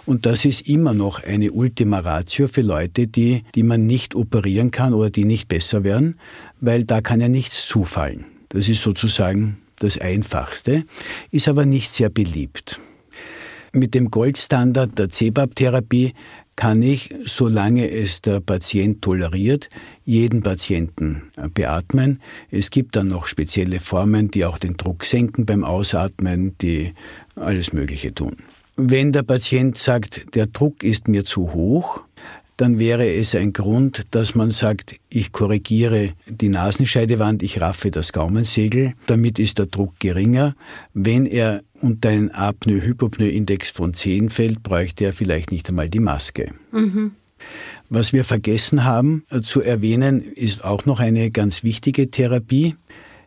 und 0.05 0.27
das 0.27 0.45
ist 0.45 0.69
immer 0.69 0.95
noch 0.95 1.23
eine 1.23 1.53
Ultima 1.53 2.01
Ratio 2.01 2.49
für 2.49 2.63
Leute, 2.63 3.07
die, 3.07 3.45
die 3.55 3.63
man 3.63 3.87
nicht 3.87 4.15
operieren 4.15 4.71
kann 4.71 4.95
oder 4.95 5.11
die 5.11 5.25
nicht 5.25 5.49
besser 5.49 5.85
werden, 5.85 6.19
weil 6.61 6.85
da 6.85 7.01
kann 7.01 7.21
ja 7.21 7.29
nichts 7.29 7.67
zufallen. 7.67 8.25
Das 8.49 8.69
ist 8.69 8.83
sozusagen 8.83 9.59
das 9.79 9.99
Einfachste, 9.99 10.85
ist 11.31 11.49
aber 11.49 11.67
nicht 11.67 11.91
sehr 11.91 12.09
beliebt. 12.09 12.81
Mit 13.73 13.95
dem 13.95 14.11
Goldstandard 14.11 14.99
der 14.99 15.11
CBAP-Therapie 15.11 16.15
kann 16.57 16.83
ich, 16.83 17.15
solange 17.25 17.91
es 17.91 18.23
der 18.23 18.41
Patient 18.41 19.03
toleriert, 19.03 19.69
jeden 20.05 20.43
Patienten 20.43 21.31
beatmen. 21.53 22.21
Es 22.51 22.71
gibt 22.71 22.97
dann 22.97 23.09
noch 23.09 23.27
spezielle 23.27 23.79
Formen, 23.79 24.31
die 24.31 24.47
auch 24.47 24.57
den 24.57 24.79
Druck 24.79 25.05
senken 25.05 25.45
beim 25.45 25.65
Ausatmen, 25.65 26.57
die 26.63 26.95
alles 27.35 27.75
Mögliche 27.75 28.15
tun. 28.15 28.37
Wenn 28.77 29.13
der 29.13 29.23
Patient 29.23 29.79
sagt, 29.79 30.35
der 30.35 30.49
Druck 30.49 30.83
ist 30.83 31.09
mir 31.09 31.25
zu 31.25 31.55
hoch, 31.55 32.03
dann 32.59 32.79
wäre 32.79 33.11
es 33.11 33.35
ein 33.35 33.53
Grund, 33.53 34.07
dass 34.11 34.35
man 34.35 34.51
sagt, 34.51 34.97
ich 35.09 35.33
korrigiere 35.33 36.11
die 36.27 36.49
Nasenscheidewand, 36.49 37.43
ich 37.43 37.61
raffe 37.61 37.91
das 37.91 38.13
Gaumensegel, 38.13 38.93
damit 39.07 39.39
ist 39.39 39.59
der 39.59 39.67
Druck 39.67 39.99
geringer. 39.99 40.55
Wenn 40.95 41.27
er 41.27 41.63
unter 41.81 42.11
einen 42.11 42.31
Apnoe-Hypopnoe-Index 42.31 43.71
von 43.71 43.95
10 43.95 44.31
fällt, 44.31 44.63
bräuchte 44.63 45.05
er 45.05 45.13
vielleicht 45.13 45.53
nicht 45.53 45.69
einmal 45.69 45.89
die 45.89 46.01
Maske. 46.01 46.53
Mhm. 46.73 47.13
Was 47.89 48.13
wir 48.13 48.25
vergessen 48.25 48.85
haben 48.85 49.25
äh, 49.31 49.41
zu 49.41 49.63
erwähnen, 49.63 50.23
ist 50.23 50.65
auch 50.65 50.87
noch 50.87 50.99
eine 50.99 51.31
ganz 51.31 51.63
wichtige 51.63 52.11
Therapie, 52.11 52.75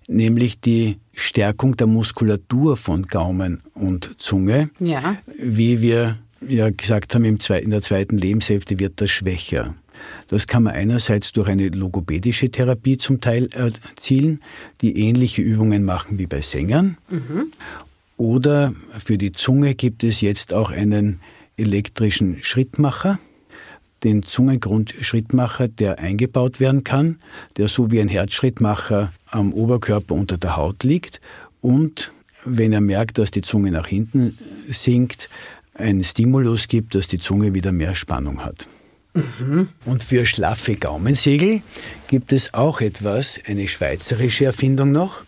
nämlich 0.09 0.59
die 0.59 0.97
Stärkung 1.13 1.77
der 1.77 1.87
Muskulatur 1.87 2.75
von 2.75 3.03
Gaumen 3.07 3.61
und 3.73 4.15
Zunge. 4.17 4.69
Ja. 4.79 5.17
Wie 5.37 5.81
wir 5.81 6.17
ja 6.45 6.69
gesagt 6.69 7.15
haben, 7.15 7.23
in 7.23 7.37
der 7.37 7.81
zweiten 7.81 8.17
Lebenshälfte 8.17 8.79
wird 8.79 8.99
das 9.01 9.11
schwächer. 9.11 9.75
Das 10.27 10.47
kann 10.47 10.63
man 10.63 10.73
einerseits 10.73 11.33
durch 11.33 11.49
eine 11.49 11.67
logopädische 11.67 12.49
Therapie 12.49 12.97
zum 12.97 13.19
Teil 13.21 13.49
erzielen, 13.51 14.39
die 14.81 14.97
ähnliche 14.97 15.41
Übungen 15.41 15.83
machen 15.83 16.17
wie 16.17 16.27
bei 16.27 16.41
Sängern. 16.41 16.97
Mhm. 17.09 17.51
Oder 18.15 18.73
für 18.97 19.17
die 19.17 19.33
Zunge 19.33 19.75
gibt 19.75 20.03
es 20.03 20.21
jetzt 20.21 20.53
auch 20.53 20.71
einen 20.71 21.19
elektrischen 21.57 22.37
Schrittmacher 22.41 23.19
den 24.03 24.23
Zungengrundschrittmacher, 24.23 25.67
der 25.67 25.99
eingebaut 25.99 26.59
werden 26.59 26.83
kann, 26.83 27.19
der 27.57 27.67
so 27.67 27.91
wie 27.91 27.99
ein 27.99 28.07
Herzschrittmacher 28.07 29.11
am 29.27 29.53
Oberkörper 29.53 30.15
unter 30.15 30.37
der 30.37 30.55
Haut 30.55 30.83
liegt 30.83 31.21
und 31.61 32.11
wenn 32.45 32.73
er 32.73 32.81
merkt, 32.81 33.17
dass 33.17 33.31
die 33.31 33.41
Zunge 33.41 33.71
nach 33.71 33.87
hinten 33.87 34.37
sinkt, 34.69 35.29
einen 35.73 36.03
Stimulus 36.03 36.67
gibt, 36.67 36.95
dass 36.95 37.07
die 37.07 37.19
Zunge 37.19 37.53
wieder 37.53 37.71
mehr 37.71 37.95
Spannung 37.95 38.43
hat. 38.43 38.67
Mhm. 39.13 39.69
Und 39.85 40.03
für 40.03 40.25
schlaffe 40.25 40.75
Gaumensegel 40.75 41.61
gibt 42.09 42.31
es 42.31 42.53
auch 42.53 42.81
etwas, 42.81 43.39
eine 43.45 43.67
schweizerische 43.67 44.45
Erfindung 44.45 44.91
noch. 44.91 45.23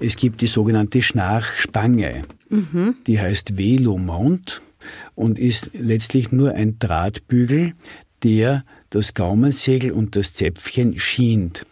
Es 0.00 0.16
gibt 0.16 0.40
die 0.40 0.46
sogenannte 0.46 1.02
Schnarchspange. 1.02 2.24
Mhm. 2.48 2.96
Die 3.06 3.20
heißt 3.20 3.56
Velomount 3.56 4.62
und 5.14 5.38
ist 5.38 5.70
letztlich 5.74 6.30
nur 6.30 6.54
ein 6.54 6.78
Drahtbügel, 6.78 7.72
der 8.24 8.64
das 8.90 9.14
Gaumensegel 9.14 9.92
und 9.92 10.16
das 10.16 10.32
Zäpfchen 10.32 10.98
schient 10.98 11.66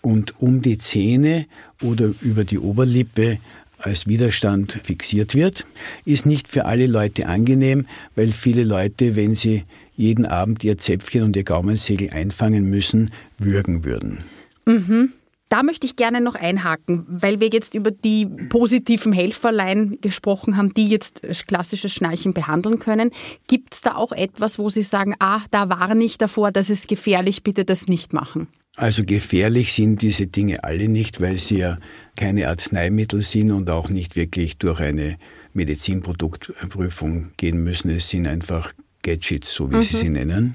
und 0.00 0.40
um 0.40 0.62
die 0.62 0.78
Zähne 0.78 1.46
oder 1.82 2.10
über 2.22 2.44
die 2.44 2.58
Oberlippe 2.58 3.38
als 3.78 4.06
Widerstand 4.06 4.72
fixiert 4.82 5.34
wird, 5.34 5.66
ist 6.04 6.26
nicht 6.26 6.48
für 6.48 6.64
alle 6.64 6.86
Leute 6.86 7.26
angenehm, 7.26 7.86
weil 8.16 8.32
viele 8.32 8.64
Leute, 8.64 9.16
wenn 9.16 9.34
sie 9.34 9.64
jeden 9.96 10.26
Abend 10.26 10.64
ihr 10.64 10.78
Zäpfchen 10.78 11.22
und 11.22 11.36
ihr 11.36 11.44
Gaumensegel 11.44 12.10
einfangen 12.10 12.70
müssen, 12.70 13.10
würgen 13.38 13.84
würden. 13.84 14.18
Mhm. 14.64 15.12
Da 15.48 15.62
möchte 15.62 15.86
ich 15.86 15.96
gerne 15.96 16.20
noch 16.20 16.34
einhaken, 16.34 17.06
weil 17.08 17.40
wir 17.40 17.48
jetzt 17.48 17.74
über 17.74 17.90
die 17.90 18.26
positiven 18.26 19.12
Helferlein 19.12 19.98
gesprochen 20.00 20.56
haben, 20.56 20.74
die 20.74 20.88
jetzt 20.88 21.22
klassisches 21.46 21.92
Schnarchen 21.92 22.34
behandeln 22.34 22.78
können. 22.78 23.10
Gibt 23.46 23.74
es 23.74 23.80
da 23.80 23.94
auch 23.94 24.12
etwas, 24.12 24.58
wo 24.58 24.68
Sie 24.68 24.82
sagen, 24.82 25.14
ah, 25.20 25.40
da 25.50 25.68
warne 25.68 26.04
ich 26.04 26.18
davor, 26.18 26.52
das 26.52 26.68
ist 26.68 26.88
gefährlich, 26.88 27.42
bitte 27.42 27.64
das 27.64 27.88
nicht 27.88 28.12
machen? 28.12 28.48
Also 28.76 29.02
gefährlich 29.04 29.72
sind 29.72 30.02
diese 30.02 30.28
Dinge 30.28 30.62
alle 30.62 30.88
nicht, 30.88 31.20
weil 31.20 31.36
sie 31.36 31.58
ja 31.58 31.78
keine 32.14 32.48
Arzneimittel 32.48 33.22
sind 33.22 33.50
und 33.50 33.70
auch 33.70 33.88
nicht 33.88 34.14
wirklich 34.14 34.58
durch 34.58 34.78
eine 34.78 35.18
Medizinproduktprüfung 35.52 37.32
gehen 37.36 37.64
müssen. 37.64 37.90
Es 37.90 38.08
sind 38.08 38.28
einfach 38.28 38.72
Gadgets, 39.02 39.52
so 39.52 39.70
wie 39.72 39.76
mhm. 39.76 39.82
Sie 39.82 39.96
sie 39.96 40.08
nennen. 40.10 40.54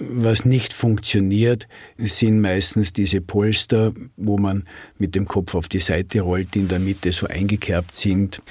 Was 0.00 0.44
nicht 0.44 0.72
funktioniert, 0.72 1.68
sind 1.98 2.40
meistens 2.40 2.92
diese 2.92 3.20
Polster, 3.20 3.92
wo 4.16 4.38
man 4.38 4.64
mit 4.98 5.14
dem 5.14 5.26
Kopf 5.26 5.54
auf 5.54 5.68
die 5.68 5.78
Seite 5.78 6.22
rollt, 6.22 6.54
die 6.54 6.60
in 6.60 6.68
der 6.68 6.78
Mitte 6.78 7.12
so 7.12 7.26
eingekerbt 7.26 7.94
sind. 7.94 8.42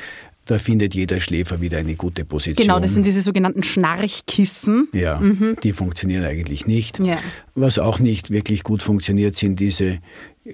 Da 0.45 0.57
findet 0.57 0.95
jeder 0.95 1.19
Schläfer 1.19 1.61
wieder 1.61 1.77
eine 1.77 1.95
gute 1.95 2.25
Position. 2.25 2.65
Genau, 2.65 2.79
das 2.79 2.93
sind 2.93 3.05
diese 3.05 3.21
sogenannten 3.21 3.63
Schnarchkissen. 3.63 4.87
Ja, 4.93 5.19
mhm. 5.19 5.57
die 5.61 5.73
funktionieren 5.73 6.23
eigentlich 6.23 6.65
nicht. 6.65 6.99
Ja. 6.99 7.17
Was 7.55 7.77
auch 7.77 7.99
nicht 7.99 8.31
wirklich 8.31 8.63
gut 8.63 8.81
funktioniert, 8.81 9.35
sind 9.35 9.59
diese 9.59 9.99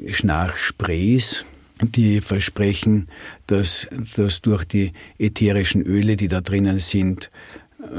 Schnarchsprays. 0.09 1.45
Die 1.81 2.21
versprechen, 2.21 3.09
dass, 3.47 3.87
dass 4.15 4.41
durch 4.41 4.63
die 4.63 4.93
ätherischen 5.17 5.81
Öle, 5.81 6.15
die 6.15 6.29
da 6.29 6.39
drinnen 6.39 6.79
sind, 6.79 7.29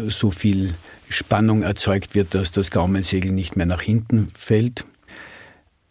so 0.09 0.31
viel 0.31 0.75
Spannung 1.09 1.63
erzeugt 1.63 2.15
wird, 2.15 2.35
dass 2.35 2.53
das 2.53 2.71
Gaumensegel 2.71 3.31
nicht 3.33 3.57
mehr 3.57 3.67
nach 3.67 3.83
hinten 3.83 4.29
fällt. 4.37 4.87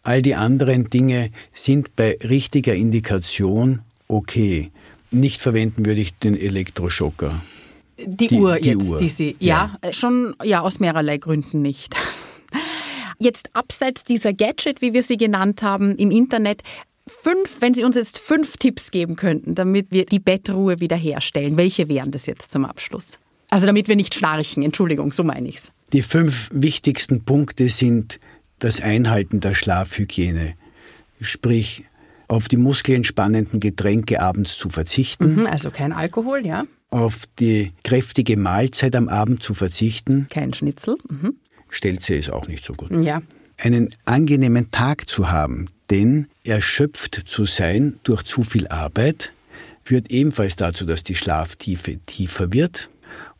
All 0.02 0.22
die 0.22 0.34
anderen 0.34 0.88
Dinge 0.90 1.30
sind 1.52 1.96
bei 1.96 2.16
richtiger 2.22 2.74
Indikation 2.74 3.80
okay. 4.08 4.70
Nicht 5.10 5.40
verwenden 5.40 5.86
würde 5.86 6.00
ich 6.00 6.14
den 6.14 6.36
Elektroschocker. 6.36 7.40
Die, 7.98 8.28
die 8.28 8.38
Uhr 8.38 8.56
die 8.56 8.68
jetzt, 8.70 8.82
Uhr. 8.82 8.98
die 8.98 9.08
Sie, 9.08 9.36
ja, 9.40 9.78
ja, 9.82 9.92
schon, 9.92 10.36
ja, 10.44 10.60
aus 10.60 10.80
mehrerlei 10.80 11.16
Gründen 11.18 11.62
nicht. 11.62 11.96
Jetzt 13.18 13.48
abseits 13.54 14.04
dieser 14.04 14.34
Gadget, 14.34 14.82
wie 14.82 14.92
wir 14.92 15.02
sie 15.02 15.16
genannt 15.16 15.62
haben, 15.62 15.96
im 15.96 16.10
Internet, 16.10 16.62
fünf, 17.08 17.60
wenn 17.60 17.72
Sie 17.72 17.82
uns 17.82 17.96
jetzt 17.96 18.18
fünf 18.18 18.58
Tipps 18.58 18.90
geben 18.90 19.16
könnten, 19.16 19.54
damit 19.54 19.90
wir 19.90 20.04
die 20.04 20.18
Bettruhe 20.18 20.80
wiederherstellen, 20.80 21.56
welche 21.56 21.88
wären 21.88 22.10
das 22.10 22.26
jetzt 22.26 22.50
zum 22.50 22.66
Abschluss? 22.66 23.18
Also 23.56 23.64
damit 23.64 23.88
wir 23.88 23.96
nicht 23.96 24.14
schnarchen, 24.14 24.62
Entschuldigung, 24.62 25.12
so 25.12 25.24
meine 25.24 25.48
ich's. 25.48 25.72
Die 25.94 26.02
fünf 26.02 26.50
wichtigsten 26.52 27.24
Punkte 27.24 27.70
sind 27.70 28.20
das 28.58 28.82
Einhalten 28.82 29.40
der 29.40 29.54
Schlafhygiene, 29.54 30.52
sprich 31.22 31.84
auf 32.28 32.48
die 32.48 32.58
muskelentspannenden 32.58 33.58
Getränke 33.58 34.20
abends 34.20 34.58
zu 34.58 34.68
verzichten. 34.68 35.36
Mhm, 35.36 35.46
also 35.46 35.70
kein 35.70 35.94
Alkohol, 35.94 36.44
ja. 36.44 36.64
Auf 36.90 37.22
die 37.38 37.72
kräftige 37.82 38.36
Mahlzeit 38.36 38.94
am 38.94 39.08
Abend 39.08 39.42
zu 39.42 39.54
verzichten. 39.54 40.26
Kein 40.28 40.52
Schnitzel. 40.52 40.98
Mhm. 41.08 41.36
Stelze 41.70 42.12
ist 42.12 42.30
auch 42.30 42.48
nicht 42.48 42.62
so 42.62 42.74
gut. 42.74 42.90
Ja. 43.02 43.22
Einen 43.56 43.88
angenehmen 44.04 44.70
Tag 44.70 45.08
zu 45.08 45.30
haben, 45.30 45.68
denn 45.88 46.26
erschöpft 46.44 47.22
zu 47.24 47.46
sein 47.46 48.00
durch 48.02 48.24
zu 48.24 48.44
viel 48.44 48.68
Arbeit 48.68 49.32
führt 49.82 50.10
ebenfalls 50.10 50.56
dazu, 50.56 50.84
dass 50.84 51.04
die 51.04 51.14
Schlaftiefe 51.14 51.96
tiefer 52.04 52.52
wird 52.52 52.90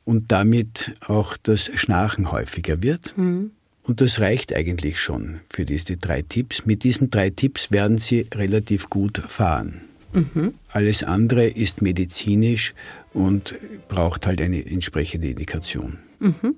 und 0.06 0.32
damit 0.32 0.94
auch 1.06 1.36
das 1.36 1.64
Schnarchen 1.74 2.32
häufiger 2.32 2.82
wird. 2.82 3.18
Mhm. 3.18 3.50
Und 3.82 4.00
das 4.00 4.20
reicht 4.20 4.54
eigentlich 4.54 4.98
schon 4.98 5.40
für 5.50 5.66
diese 5.66 5.96
drei 5.96 6.22
Tipps. 6.22 6.64
Mit 6.64 6.82
diesen 6.84 7.10
drei 7.10 7.28
Tipps 7.30 7.70
werden 7.70 7.98
Sie 7.98 8.26
relativ 8.34 8.88
gut 8.88 9.18
fahren. 9.18 9.82
Mhm. 10.12 10.54
Alles 10.72 11.02
andere 11.02 11.46
ist 11.46 11.82
medizinisch 11.82 12.72
und 13.12 13.54
braucht 13.88 14.26
halt 14.26 14.40
eine 14.40 14.64
entsprechende 14.64 15.28
Indikation. 15.28 15.98
Mhm. 16.20 16.54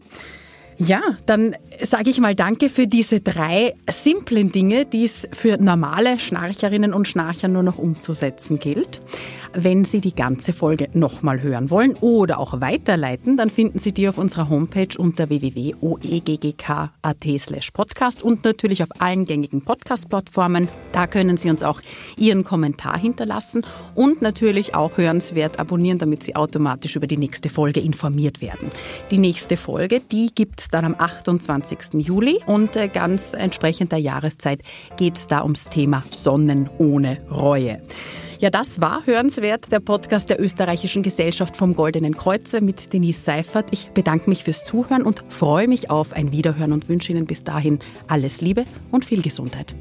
Ja, 0.80 1.02
dann 1.26 1.56
sage 1.82 2.08
ich 2.08 2.20
mal 2.20 2.36
Danke 2.36 2.68
für 2.68 2.86
diese 2.86 3.20
drei 3.20 3.74
simplen 3.90 4.52
Dinge, 4.52 4.84
die 4.86 5.02
es 5.02 5.28
für 5.32 5.56
normale 5.56 6.20
Schnarcherinnen 6.20 6.94
und 6.94 7.08
Schnarcher 7.08 7.48
nur 7.48 7.64
noch 7.64 7.78
umzusetzen 7.78 8.60
gilt. 8.60 9.02
Wenn 9.54 9.84
Sie 9.84 10.00
die 10.00 10.14
ganze 10.14 10.52
Folge 10.52 10.88
nochmal 10.92 11.42
hören 11.42 11.70
wollen 11.70 11.94
oder 12.00 12.38
auch 12.38 12.60
weiterleiten, 12.60 13.36
dann 13.36 13.50
finden 13.50 13.80
Sie 13.80 13.92
die 13.92 14.08
auf 14.08 14.18
unserer 14.18 14.48
Homepage 14.48 14.96
unter 14.96 15.30
www.oeggk.at 15.30 17.24
slash 17.38 17.70
podcast 17.72 18.22
und 18.22 18.44
natürlich 18.44 18.82
auf 18.82 18.90
allen 19.00 19.24
gängigen 19.24 19.62
Podcast-Plattformen. 19.62 20.68
Da 20.92 21.08
können 21.08 21.38
Sie 21.38 21.50
uns 21.50 21.64
auch 21.64 21.80
Ihren 22.16 22.44
Kommentar 22.44 22.98
hinterlassen 22.98 23.62
und 23.94 24.22
natürlich 24.22 24.74
auch 24.76 24.96
hörenswert 24.96 25.58
abonnieren, 25.58 25.98
damit 25.98 26.22
Sie 26.22 26.36
automatisch 26.36 26.94
über 26.94 27.06
die 27.06 27.16
nächste 27.16 27.48
Folge 27.48 27.80
informiert 27.80 28.40
werden. 28.40 28.70
Die 29.10 29.18
nächste 29.18 29.56
Folge, 29.56 30.00
die 30.00 30.30
gibt 30.34 30.67
dann 30.68 30.84
am 30.84 30.94
28. 30.98 31.94
Juli 31.94 32.40
und 32.46 32.76
äh, 32.76 32.88
ganz 32.88 33.34
entsprechend 33.34 33.92
der 33.92 33.98
Jahreszeit 33.98 34.62
geht 34.96 35.16
es 35.16 35.26
da 35.26 35.42
ums 35.42 35.64
Thema 35.64 36.02
Sonnen 36.10 36.68
ohne 36.78 37.18
Reue. 37.30 37.80
Ja, 38.38 38.50
das 38.50 38.80
war 38.80 39.04
hörenswert, 39.04 39.72
der 39.72 39.80
Podcast 39.80 40.30
der 40.30 40.40
Österreichischen 40.40 41.02
Gesellschaft 41.02 41.56
vom 41.56 41.74
Goldenen 41.74 42.14
Kreuze 42.14 42.60
mit 42.60 42.92
Denise 42.92 43.24
Seifert. 43.24 43.66
Ich 43.72 43.88
bedanke 43.90 44.30
mich 44.30 44.44
fürs 44.44 44.64
Zuhören 44.64 45.02
und 45.02 45.24
freue 45.28 45.66
mich 45.66 45.90
auf 45.90 46.12
ein 46.12 46.30
Wiederhören 46.30 46.72
und 46.72 46.88
wünsche 46.88 47.10
Ihnen 47.10 47.26
bis 47.26 47.42
dahin 47.42 47.80
alles 48.06 48.40
Liebe 48.40 48.64
und 48.92 49.04
viel 49.04 49.22
Gesundheit. 49.22 49.74